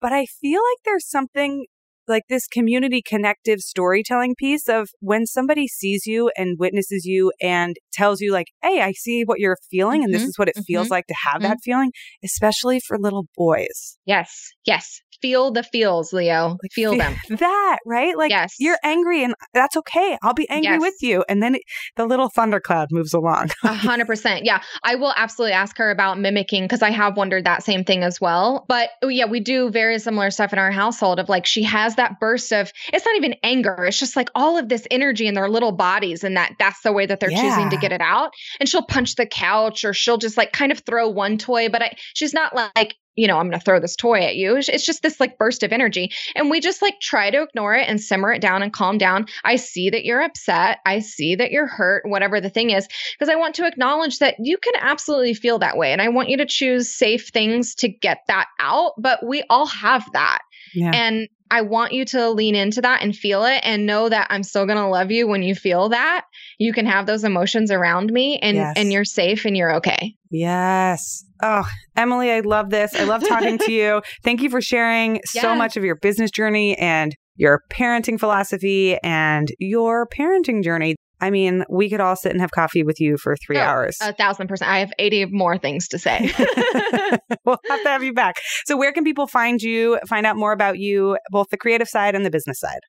[0.00, 1.66] But I feel like there's something
[2.08, 7.76] like this community connective storytelling piece of when somebody sees you and witnesses you and
[7.92, 10.28] tells you like hey i see what you're feeling mm-hmm, and this mm-hmm.
[10.28, 11.50] is what it mm-hmm, feels like to have mm-hmm.
[11.50, 11.92] that feeling
[12.24, 16.58] especially for little boys yes yes feel the feels, Leo.
[16.62, 17.14] Like, feel, them.
[17.42, 18.16] That, right?
[18.16, 18.56] Like yes.
[18.58, 20.18] you're angry and that's okay.
[20.22, 20.80] I'll be angry yes.
[20.80, 21.24] with you.
[21.28, 21.62] And then it,
[21.96, 23.50] the little thundercloud moves along.
[23.62, 24.44] A hundred percent.
[24.44, 24.60] Yeah.
[24.82, 28.20] I will absolutely ask her about mimicking because I have wondered that same thing as
[28.20, 28.66] well.
[28.68, 31.94] But oh, yeah, we do very similar stuff in our household of like she has
[31.94, 33.84] that burst of it's not even anger.
[33.84, 36.92] It's just like all of this energy in their little bodies and that that's the
[36.92, 37.42] way that they're yeah.
[37.42, 38.32] choosing to get it out.
[38.60, 41.82] And she'll punch the couch or she'll just like kind of throw one toy, but
[41.82, 44.56] I, she's not like you know, I'm going to throw this toy at you.
[44.56, 46.12] It's just this like burst of energy.
[46.34, 49.26] And we just like try to ignore it and simmer it down and calm down.
[49.44, 50.78] I see that you're upset.
[50.86, 54.36] I see that you're hurt, whatever the thing is, because I want to acknowledge that
[54.38, 55.92] you can absolutely feel that way.
[55.92, 58.92] And I want you to choose safe things to get that out.
[58.98, 60.40] But we all have that.
[60.74, 60.92] Yeah.
[60.94, 64.42] And I want you to lean into that and feel it and know that I'm
[64.42, 66.24] still going to love you when you feel that.
[66.58, 68.72] You can have those emotions around me and Yes.
[68.78, 70.14] and you're safe and you're okay.
[70.30, 71.24] Yes.
[71.42, 72.94] Oh, Emylee, I love this.
[72.94, 74.00] I love talking to you.
[74.24, 79.48] Thank you for sharing so much of your business journey and your parenting philosophy and
[79.58, 80.96] your parenting journey.
[81.22, 83.96] I mean, we could all sit and have coffee with you for three Oh, hours.
[84.02, 84.70] A thousand percent.
[84.70, 86.32] I have 80 more things to say.
[87.44, 88.36] we'll have to have you back.
[88.66, 92.14] So, where can people find you, find out more about you, both the creative side
[92.14, 92.80] and the business side?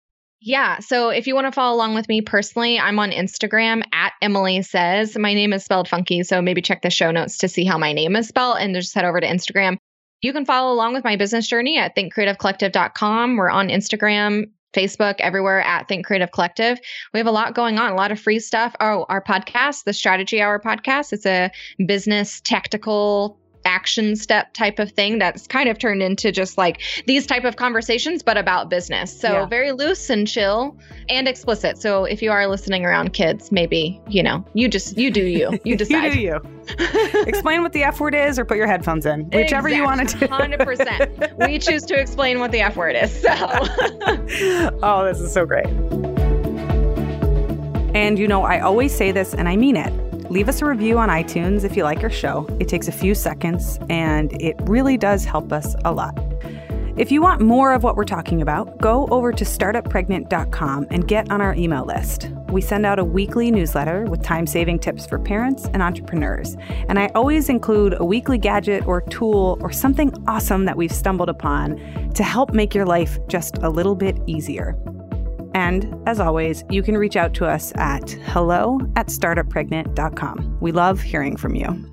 [0.45, 0.79] Yeah.
[0.79, 4.65] So if you want to follow along with me personally, I'm on Instagram at Emylee
[4.65, 5.17] Says.
[5.17, 6.21] My name is spelled funky.
[6.23, 8.93] So maybe check the show notes to see how my name is spelled and just
[8.93, 9.77] head over to Instagram.
[10.21, 13.37] You can follow along with my business journey at thinkcreativecollective.com.
[13.37, 16.79] We're on Instagram, Facebook, everywhere at Think Creative Collective.
[17.13, 18.75] We have a lot going on, a lot of free stuff.
[18.79, 21.51] Oh, our podcast, the Strategy Hour podcast, it's a
[21.85, 27.25] business tactical action step type of thing that's kind of turned into just like these
[27.25, 29.45] type of conversations but about business so Yeah.
[29.45, 30.75] very loose and chill
[31.09, 35.09] and explicit so if you are listening around kids maybe you know you just you
[35.11, 36.41] do you you decide you do you.
[37.27, 40.17] Explain what the F word is or put your headphones in, whichever you want to
[40.19, 40.27] do.
[40.27, 43.29] 100% we choose to explain what the f word is so
[44.81, 45.67] oh, this is so great.
[47.95, 49.91] And you know, I always say this and I mean it.
[50.29, 52.47] Leave us a review on iTunes if you like our show.
[52.59, 56.17] It takes a few seconds and it really does help us a lot.
[56.95, 61.31] If you want more of what we're talking about, go over to startuppregnant.com and get
[61.31, 62.29] on our email list.
[62.51, 66.55] We send out a weekly newsletter with time saving tips for parents and entrepreneurs.
[66.87, 71.29] And I always include a weekly gadget or tool or something awesome that we've stumbled
[71.29, 74.77] upon to help make your life just a little bit easier.
[75.53, 80.57] And as always, you can reach out to us at hello at startuppregnant.com.
[80.59, 81.92] We love hearing from you.